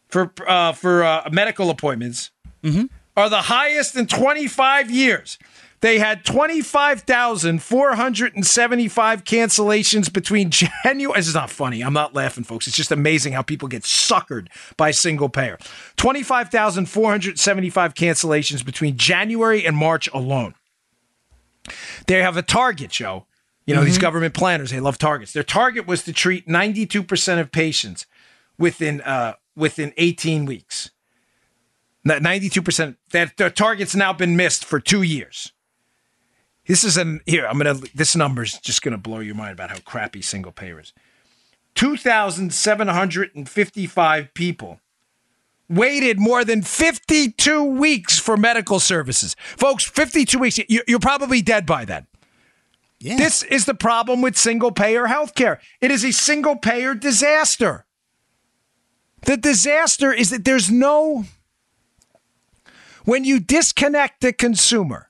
[0.07, 2.31] for uh, for uh, medical appointments
[2.63, 2.85] mm-hmm.
[3.17, 5.37] are the highest in 25 years.
[5.81, 11.19] They had 25,475 cancellations between January.
[11.19, 11.81] This is not funny.
[11.81, 12.67] I'm not laughing, folks.
[12.67, 15.57] It's just amazing how people get suckered by single payer.
[15.97, 20.55] 25,475 cancellations between January and March alone.
[22.07, 23.25] They have a target, Joe.
[23.65, 23.87] You know, mm-hmm.
[23.87, 25.31] these government planners, they love targets.
[25.31, 28.07] Their target was to treat 92% of patients
[28.57, 30.89] within uh, within 18 weeks.
[32.07, 32.95] 92%.
[33.11, 35.53] That the target's now been missed for two years.
[36.69, 37.47] This is an here.
[37.47, 37.79] I'm gonna.
[37.95, 40.93] This number's just gonna blow your mind about how crappy single payer is.
[41.73, 44.79] Two thousand seven hundred and fifty-five people
[45.67, 49.35] waited more than 52 weeks for medical services.
[49.55, 52.07] Folks, 52 weeks, you're probably dead by then.
[52.99, 53.17] Yeah.
[53.17, 55.59] This is the problem with single payer healthcare.
[55.79, 57.85] It is a single payer disaster.
[59.27, 61.25] The disaster is that there's no,
[63.05, 65.08] when you disconnect the consumer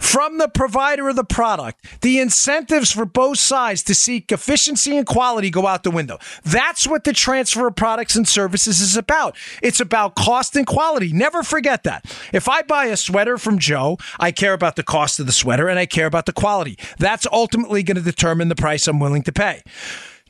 [0.00, 5.06] from the provider of the product, the incentives for both sides to seek efficiency and
[5.06, 6.18] quality go out the window.
[6.42, 9.36] That's what the transfer of products and services is about.
[9.62, 11.12] It's about cost and quality.
[11.12, 12.04] Never forget that.
[12.32, 15.68] If I buy a sweater from Joe, I care about the cost of the sweater
[15.68, 16.78] and I care about the quality.
[16.98, 19.62] That's ultimately going to determine the price I'm willing to pay.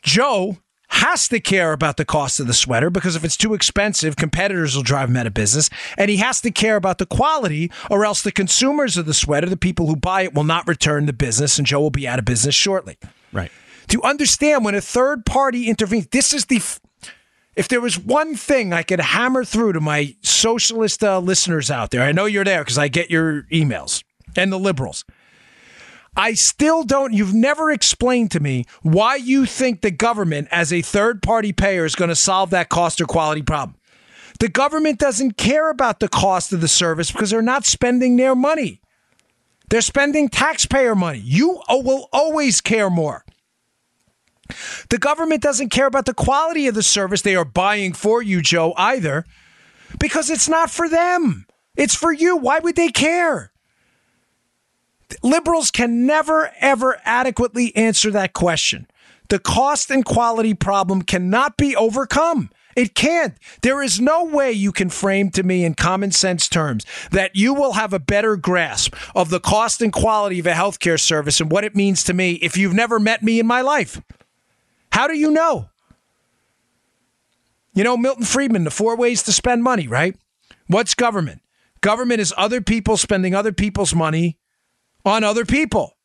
[0.02, 0.58] Joe
[0.90, 4.74] has to care about the cost of the sweater because if it's too expensive, competitors
[4.74, 5.70] will drive him out of business.
[5.96, 9.48] And he has to care about the quality, or else the consumers of the sweater,
[9.48, 12.18] the people who buy it, will not return the business, and Joe will be out
[12.18, 12.98] of business shortly.
[13.32, 13.50] Right.
[13.88, 16.60] To understand when a third party intervenes, this is the.
[17.56, 21.90] If there was one thing I could hammer through to my socialist uh, listeners out
[21.90, 24.04] there, I know you're there because I get your emails
[24.36, 25.04] and the liberals.
[26.16, 30.82] I still don't, you've never explained to me why you think the government, as a
[30.82, 33.76] third party payer, is going to solve that cost or quality problem.
[34.40, 38.34] The government doesn't care about the cost of the service because they're not spending their
[38.34, 38.80] money.
[39.68, 41.20] They're spending taxpayer money.
[41.22, 43.24] You will always care more.
[44.88, 48.40] The government doesn't care about the quality of the service they are buying for you,
[48.40, 49.24] Joe, either,
[50.00, 51.46] because it's not for them.
[51.76, 52.36] It's for you.
[52.36, 53.49] Why would they care?
[55.22, 58.86] Liberals can never, ever adequately answer that question.
[59.28, 62.50] The cost and quality problem cannot be overcome.
[62.76, 63.34] It can't.
[63.62, 67.52] There is no way you can frame to me in common sense terms that you
[67.52, 71.50] will have a better grasp of the cost and quality of a healthcare service and
[71.50, 74.00] what it means to me if you've never met me in my life.
[74.92, 75.68] How do you know?
[77.74, 80.16] You know, Milton Friedman, the four ways to spend money, right?
[80.66, 81.42] What's government?
[81.80, 84.38] Government is other people spending other people's money
[85.04, 85.96] on other people.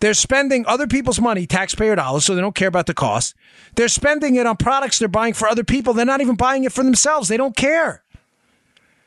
[0.00, 3.34] They're spending other people's money, taxpayer dollars, so they don't care about the cost.
[3.76, 5.92] They're spending it on products they're buying for other people.
[5.92, 7.28] They're not even buying it for themselves.
[7.28, 8.02] They don't care.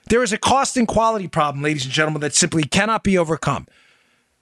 [0.09, 3.67] There is a cost and quality problem, ladies and gentlemen, that simply cannot be overcome.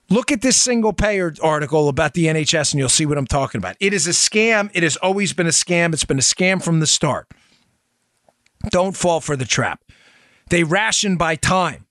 [0.10, 3.60] Look at this single payer article about the NHS and you'll see what I'm talking
[3.60, 3.78] about.
[3.80, 4.70] It is a scam.
[4.74, 5.94] It has always been a scam.
[5.94, 7.30] It's been a scam from the start.
[8.70, 9.82] Don't fall for the trap.
[10.50, 11.86] They ration by time.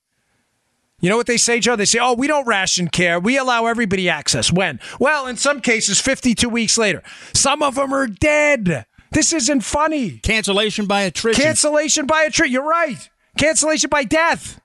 [1.01, 1.75] You know what they say, Joe?
[1.75, 3.19] They say, oh, we don't ration care.
[3.19, 4.53] We allow everybody access.
[4.53, 4.79] When?
[4.99, 7.01] Well, in some cases, 52 weeks later.
[7.33, 8.85] Some of them are dead.
[9.11, 10.19] This isn't funny.
[10.19, 11.43] Cancellation by attrition.
[11.43, 12.53] Cancellation by attrition.
[12.53, 13.09] You're right.
[13.37, 14.61] Cancellation by death.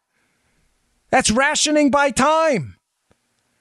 [1.11, 2.76] That's rationing by time.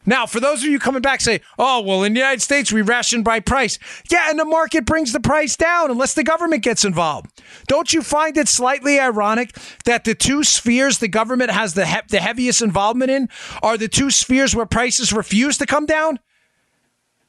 [0.05, 2.81] Now, for those of you coming back, say, oh, well, in the United States, we
[2.81, 3.79] ration by price.
[4.11, 7.29] Yeah, and the market brings the price down unless the government gets involved.
[7.67, 11.95] Don't you find it slightly ironic that the two spheres the government has the, he-
[12.09, 13.29] the heaviest involvement in
[13.63, 16.19] are the two spheres where prices refuse to come down?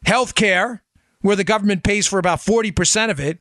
[0.05, 0.81] Healthcare,
[1.20, 3.41] where the government pays for about 40% of it,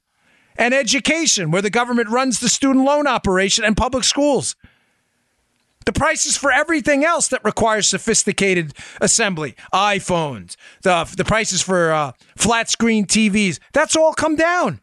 [0.58, 4.56] and education, where the government runs the student loan operation and public schools.
[5.86, 12.12] The prices for everything else that requires sophisticated assembly, iPhones, the, the prices for uh,
[12.36, 14.82] flat screen TVs, that's all come down.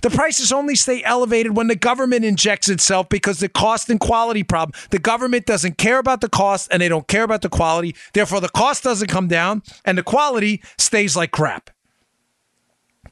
[0.00, 4.44] The prices only stay elevated when the government injects itself because the cost and quality
[4.44, 4.80] problem.
[4.90, 7.96] The government doesn't care about the cost and they don't care about the quality.
[8.12, 11.70] Therefore, the cost doesn't come down and the quality stays like crap.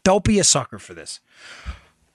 [0.04, 1.18] Don't be a sucker for this.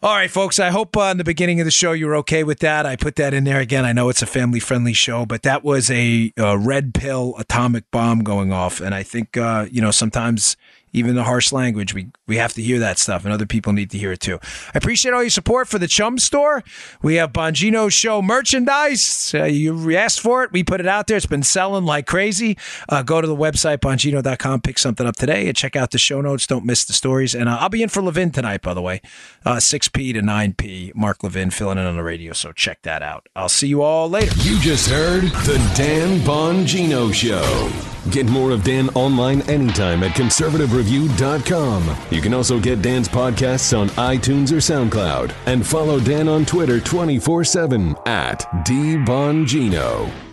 [0.03, 0.57] All right, folks.
[0.57, 2.87] I hope uh, in the beginning of the show you were okay with that.
[2.87, 3.85] I put that in there again.
[3.85, 7.83] I know it's a family friendly show, but that was a, a, red pill atomic
[7.91, 8.81] bomb going off.
[8.81, 10.57] And I think, uh, you know, sometimes
[10.91, 13.91] even the harsh language, we, we have to hear that stuff, and other people need
[13.91, 14.39] to hear it too.
[14.73, 16.63] I appreciate all your support for the Chum Store.
[17.01, 19.33] We have Bongino Show merchandise.
[19.35, 21.17] Uh, you asked for it, we put it out there.
[21.17, 22.57] It's been selling like crazy.
[22.87, 26.21] Uh, go to the website, bongino.com, pick something up today, and check out the show
[26.21, 26.47] notes.
[26.47, 27.35] Don't miss the stories.
[27.35, 29.01] And uh, I'll be in for Levin tonight, by the way,
[29.45, 30.95] 6P uh, to 9P.
[30.95, 33.27] Mark Levin filling in on the radio, so check that out.
[33.35, 34.33] I'll see you all later.
[34.37, 37.69] You just heard the Dan Bongino Show.
[38.09, 41.83] Get more of Dan online anytime at conservativereview.com.
[42.21, 46.79] You can also get Dan's podcasts on iTunes or SoundCloud and follow Dan on Twitter
[46.79, 50.30] 24 7 at DBongino.